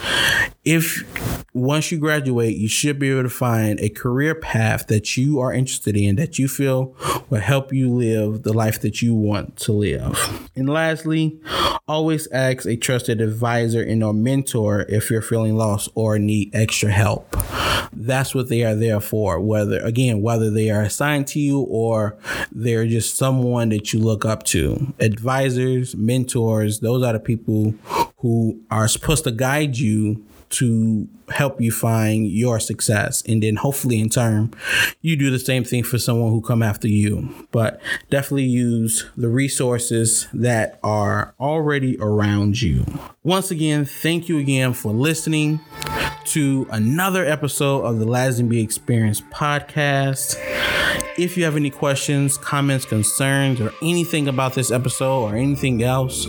if 0.67 1.45
once 1.53 1.93
you 1.93 1.97
graduate, 1.97 2.57
you 2.57 2.67
should 2.67 2.99
be 2.99 3.09
able 3.09 3.23
to 3.23 3.29
find 3.29 3.79
a 3.79 3.87
career 3.87 4.35
path 4.35 4.87
that 4.87 5.15
you 5.15 5.39
are 5.39 5.53
interested 5.53 5.95
in, 5.95 6.17
that 6.17 6.37
you 6.37 6.47
feel 6.49 6.93
will 7.29 7.39
help 7.39 7.71
you 7.71 7.89
live 7.89 8.43
the 8.43 8.51
life 8.51 8.81
that 8.81 9.01
you 9.01 9.15
want 9.15 9.55
to 9.55 9.71
live. 9.71 10.49
And 10.57 10.69
lastly, 10.69 11.39
always 11.87 12.27
ask 12.33 12.65
a 12.65 12.75
trusted 12.75 13.21
advisor 13.21 13.81
and 13.81 14.03
or 14.03 14.13
mentor 14.13 14.81
if 14.89 15.09
you're 15.09 15.21
feeling 15.21 15.55
lost 15.55 15.87
or 15.95 16.19
need 16.19 16.53
extra 16.53 16.91
help. 16.91 17.33
That's 17.93 18.35
what 18.35 18.49
they 18.49 18.63
are 18.63 18.75
there 18.75 18.99
for. 18.99 19.39
Whether 19.39 19.79
again, 19.79 20.21
whether 20.21 20.51
they 20.51 20.69
are 20.69 20.81
assigned 20.81 21.27
to 21.27 21.39
you 21.39 21.61
or 21.61 22.17
they're 22.51 22.85
just 22.85 23.15
someone 23.15 23.69
that 23.69 23.93
you 23.93 24.01
look 24.01 24.25
up 24.25 24.43
to. 24.43 24.93
Advisors, 24.99 25.95
mentors, 25.95 26.81
those 26.81 27.03
are 27.03 27.13
the 27.13 27.19
people 27.19 27.73
who 28.17 28.59
are 28.69 28.89
supposed 28.89 29.23
to 29.23 29.31
guide 29.31 29.77
you 29.77 30.26
to 30.49 31.07
help 31.29 31.59
you 31.59 31.71
find 31.71 32.27
your 32.27 32.59
success. 32.59 33.21
And 33.27 33.43
then 33.43 33.57
hopefully 33.57 33.99
in 33.99 34.09
turn 34.09 34.53
you 35.01 35.15
do 35.15 35.29
the 35.29 35.39
same 35.39 35.63
thing 35.63 35.83
for 35.83 35.97
someone 35.97 36.31
who 36.31 36.41
come 36.41 36.63
after 36.63 36.87
you. 36.87 37.29
But 37.51 37.81
definitely 38.09 38.43
use 38.43 39.05
the 39.17 39.29
resources 39.29 40.27
that 40.33 40.79
are 40.83 41.35
already 41.39 41.97
around 41.99 42.61
you 42.61 42.85
once 43.27 43.51
again 43.51 43.83
thank 43.83 44.29
you 44.29 44.37
again 44.37 44.71
for 44.71 44.93
listening 44.93 45.59
to 46.23 46.65
another 46.71 47.25
episode 47.25 47.81
of 47.81 47.99
the 47.99 48.05
Lazenby 48.05 48.63
Experience 48.63 49.19
podcast 49.19 50.41
if 51.17 51.35
you 51.35 51.43
have 51.45 51.55
any 51.55 51.71
questions, 51.71 52.37
comments, 52.37 52.85
concerns, 52.85 53.59
or 53.59 53.73
anything 53.81 54.27
about 54.27 54.53
this 54.53 54.69
episode 54.69 55.23
or 55.23 55.35
anything 55.35 55.81
else, 55.81 56.27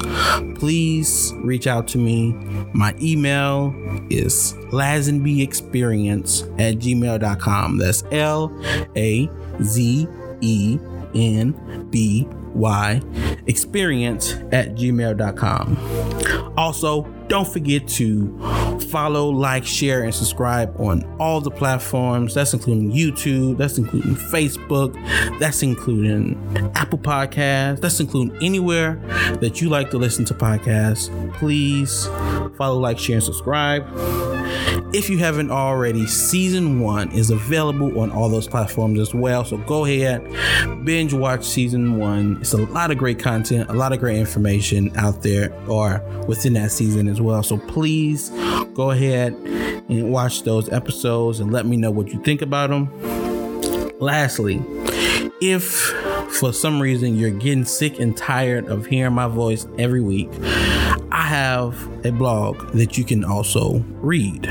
please 0.54 1.34
reach 1.36 1.66
out 1.66 1.86
to 1.88 1.98
me. 1.98 2.32
My 2.72 2.94
email 3.00 3.74
is 4.08 4.54
lazenbyexperience 4.70 6.42
at 6.58 6.76
gmail.com. 6.76 7.76
That's 7.76 8.02
L 8.10 8.50
A 8.96 9.30
Z 9.62 10.08
E 10.40 10.78
N 11.14 11.86
B 11.90 12.26
Y 12.54 13.02
experience 13.46 14.32
at 14.52 14.74
gmail.com. 14.74 16.17
Also, 16.58 17.02
don't 17.28 17.46
forget 17.46 17.86
to 17.86 18.36
follow, 18.88 19.28
like, 19.28 19.64
share, 19.64 20.02
and 20.02 20.14
subscribe 20.14 20.74
on 20.80 21.04
all 21.18 21.40
the 21.40 21.50
platforms. 21.50 22.34
That's 22.34 22.54
including 22.54 22.92
YouTube, 22.92 23.58
that's 23.58 23.78
including 23.78 24.14
Facebook, 24.14 24.94
that's 25.38 25.62
including 25.62 26.36
Apple 26.74 26.98
Podcasts, 26.98 27.80
that's 27.80 28.00
including 28.00 28.36
anywhere 28.42 28.96
that 29.40 29.60
you 29.60 29.68
like 29.68 29.90
to 29.90 29.98
listen 29.98 30.24
to 30.26 30.34
podcasts. 30.34 31.08
Please 31.34 32.06
follow, 32.56 32.78
like, 32.78 32.98
share, 32.98 33.16
and 33.16 33.24
subscribe. 33.24 33.86
If 34.94 35.10
you 35.10 35.18
haven't 35.18 35.50
already, 35.50 36.06
season 36.06 36.80
one 36.80 37.10
is 37.12 37.30
available 37.30 38.00
on 38.00 38.10
all 38.10 38.30
those 38.30 38.48
platforms 38.48 38.98
as 38.98 39.12
well. 39.12 39.44
So 39.44 39.58
go 39.58 39.84
ahead, 39.84 40.24
binge 40.84 41.12
watch 41.12 41.44
season 41.44 41.98
one. 41.98 42.38
It's 42.40 42.54
a 42.54 42.56
lot 42.58 42.90
of 42.90 42.96
great 42.96 43.18
content, 43.18 43.68
a 43.68 43.74
lot 43.74 43.92
of 43.92 43.98
great 44.00 44.16
information 44.16 44.90
out 44.96 45.22
there 45.22 45.52
or 45.68 46.02
within 46.26 46.54
that 46.54 46.70
season 46.70 47.06
as 47.06 47.20
well. 47.20 47.42
So 47.42 47.58
please 47.58 48.30
go 48.78 48.92
ahead 48.92 49.32
and 49.88 50.12
watch 50.12 50.44
those 50.44 50.68
episodes 50.68 51.40
and 51.40 51.52
let 51.52 51.66
me 51.66 51.76
know 51.76 51.90
what 51.90 52.12
you 52.12 52.22
think 52.22 52.40
about 52.40 52.70
them. 52.70 52.88
Lastly, 53.98 54.62
if 55.40 55.64
for 56.38 56.52
some 56.52 56.80
reason 56.80 57.16
you're 57.16 57.32
getting 57.32 57.64
sick 57.64 57.98
and 57.98 58.16
tired 58.16 58.68
of 58.68 58.86
hearing 58.86 59.14
my 59.14 59.26
voice 59.26 59.66
every 59.80 60.00
week, 60.00 60.30
I 61.10 61.22
have 61.22 62.04
a 62.04 62.12
blog 62.12 62.72
that 62.72 62.98
you 62.98 63.04
can 63.04 63.24
also 63.24 63.78
read. 64.00 64.46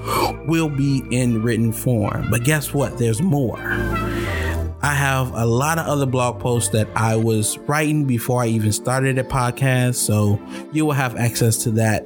will 0.48 0.70
be 0.70 1.04
in 1.12 1.44
written 1.44 1.74
form. 1.74 2.30
But 2.30 2.44
guess 2.44 2.74
what? 2.74 2.98
There's 2.98 3.22
more. 3.22 3.60
I 4.82 4.94
have 4.94 5.34
a 5.34 5.46
lot 5.46 5.80
of 5.80 5.88
other 5.88 6.06
blog 6.06 6.40
posts 6.40 6.70
that 6.70 6.88
I 6.96 7.16
was 7.16 7.58
writing 7.60 8.06
before 8.06 8.44
I 8.44 8.48
even 8.48 8.72
started 8.72 9.18
a 9.18 9.24
podcast. 9.24 9.96
So 9.96 10.40
you 10.72 10.86
will 10.86 10.94
have 10.94 11.18
access 11.18 11.58
to 11.64 11.72
that 11.72 12.06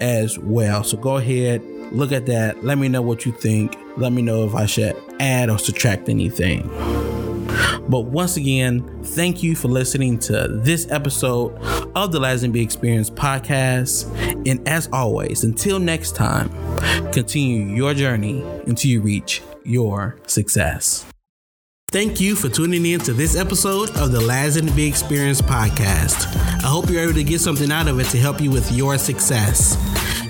as 0.00 0.38
well. 0.38 0.84
So 0.84 0.96
go 0.96 1.16
ahead, 1.16 1.62
look 1.92 2.12
at 2.12 2.26
that. 2.26 2.64
Let 2.64 2.78
me 2.78 2.88
know 2.88 3.02
what 3.02 3.26
you 3.26 3.32
think. 3.32 3.76
Let 3.96 4.12
me 4.12 4.22
know 4.22 4.44
if 4.44 4.54
I 4.54 4.66
should 4.66 4.96
add 5.20 5.50
or 5.50 5.58
subtract 5.58 6.08
anything. 6.08 6.68
But 7.88 8.02
once 8.02 8.36
again, 8.36 9.02
thank 9.02 9.42
you 9.42 9.56
for 9.56 9.68
listening 9.68 10.18
to 10.20 10.46
this 10.48 10.88
episode 10.90 11.58
of 11.96 12.12
the 12.12 12.20
Lazenby 12.20 12.62
Experience 12.62 13.10
podcast. 13.10 14.06
And 14.48 14.66
as 14.68 14.88
always, 14.92 15.42
until 15.42 15.80
next 15.80 16.14
time, 16.14 16.50
continue 17.10 17.74
your 17.74 17.94
journey 17.94 18.42
until 18.66 18.90
you 18.92 19.00
reach 19.00 19.42
your 19.64 20.16
success. 20.26 21.09
Thank 21.90 22.20
you 22.20 22.36
for 22.36 22.48
tuning 22.48 22.86
in 22.86 23.00
to 23.00 23.12
this 23.12 23.34
episode 23.34 23.90
of 23.96 24.12
the 24.12 24.20
Lazenby 24.20 24.86
Experience 24.86 25.42
podcast. 25.42 26.24
I 26.62 26.68
hope 26.68 26.88
you're 26.88 27.02
able 27.02 27.14
to 27.14 27.24
get 27.24 27.40
something 27.40 27.72
out 27.72 27.88
of 27.88 27.98
it 27.98 28.06
to 28.10 28.18
help 28.18 28.40
you 28.40 28.52
with 28.52 28.70
your 28.70 28.96
success. 28.96 29.76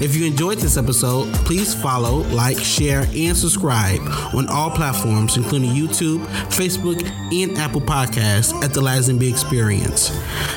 If 0.00 0.16
you 0.16 0.24
enjoyed 0.24 0.56
this 0.56 0.78
episode, 0.78 1.30
please 1.44 1.74
follow, 1.74 2.22
like, 2.30 2.56
share, 2.56 3.06
and 3.14 3.36
subscribe 3.36 4.00
on 4.34 4.48
all 4.48 4.70
platforms, 4.70 5.36
including 5.36 5.72
YouTube, 5.72 6.24
Facebook, 6.48 7.06
and 7.30 7.58
Apple 7.58 7.82
Podcasts 7.82 8.54
at 8.64 8.72
the 8.72 8.80
Lazenby 8.80 9.30
Experience. 9.30 10.08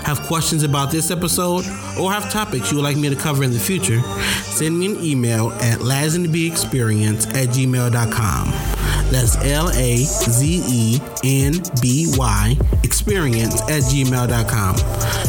Have 0.05 0.21
questions 0.21 0.63
about 0.63 0.89
this 0.89 1.11
episode 1.11 1.65
or 1.99 2.13
have 2.13 2.31
topics 2.31 2.71
you 2.71 2.77
would 2.77 2.85
like 2.85 2.95
me 2.95 3.09
to 3.09 3.17
cover 3.17 3.43
in 3.43 3.51
the 3.51 3.59
future? 3.59 3.99
Send 4.43 4.79
me 4.79 4.85
an 4.85 5.03
email 5.03 5.51
at 5.51 5.79
lazenbyexperience 5.79 7.27
at 7.35 7.49
gmail.com. 7.49 8.82
That's 9.11 9.35
L 9.37 9.69
A 9.69 9.97
Z 9.97 10.63
E 10.67 10.99
N 11.23 11.61
B 11.81 12.13
Y 12.17 12.57
experience 12.83 13.61
at 13.63 13.83
gmail.com. 13.83 14.75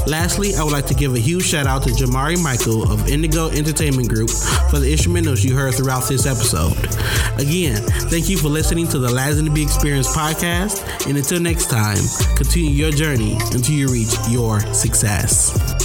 Lastly, 0.07 0.55
I 0.55 0.63
would 0.63 0.73
like 0.73 0.87
to 0.87 0.95
give 0.95 1.15
a 1.15 1.19
huge 1.19 1.45
shout 1.45 1.67
out 1.67 1.83
to 1.85 1.91
Jamari 1.91 2.43
Michael 2.43 2.91
of 2.91 3.09
Indigo 3.09 3.49
Entertainment 3.49 4.09
Group 4.09 4.31
for 4.71 4.79
the 4.79 4.93
instrumentals 4.93 5.45
you 5.45 5.55
heard 5.55 5.75
throughout 5.75 6.07
this 6.09 6.27
episode. 6.27 6.77
Again, 7.41 7.83
thank 8.11 8.29
you 8.29 8.37
for 8.37 8.49
listening 8.49 8.87
to 8.89 8.99
the 8.99 9.09
Lazenby 9.09 9.63
Experience 9.63 10.15
podcast. 10.15 11.07
And 11.07 11.17
until 11.17 11.41
next 11.41 11.67
time, 11.71 11.99
continue 12.37 12.71
your 12.71 12.91
journey 12.91 13.35
until 13.53 13.75
you 13.75 13.89
reach 13.89 14.15
your 14.29 14.61
success. 14.75 15.84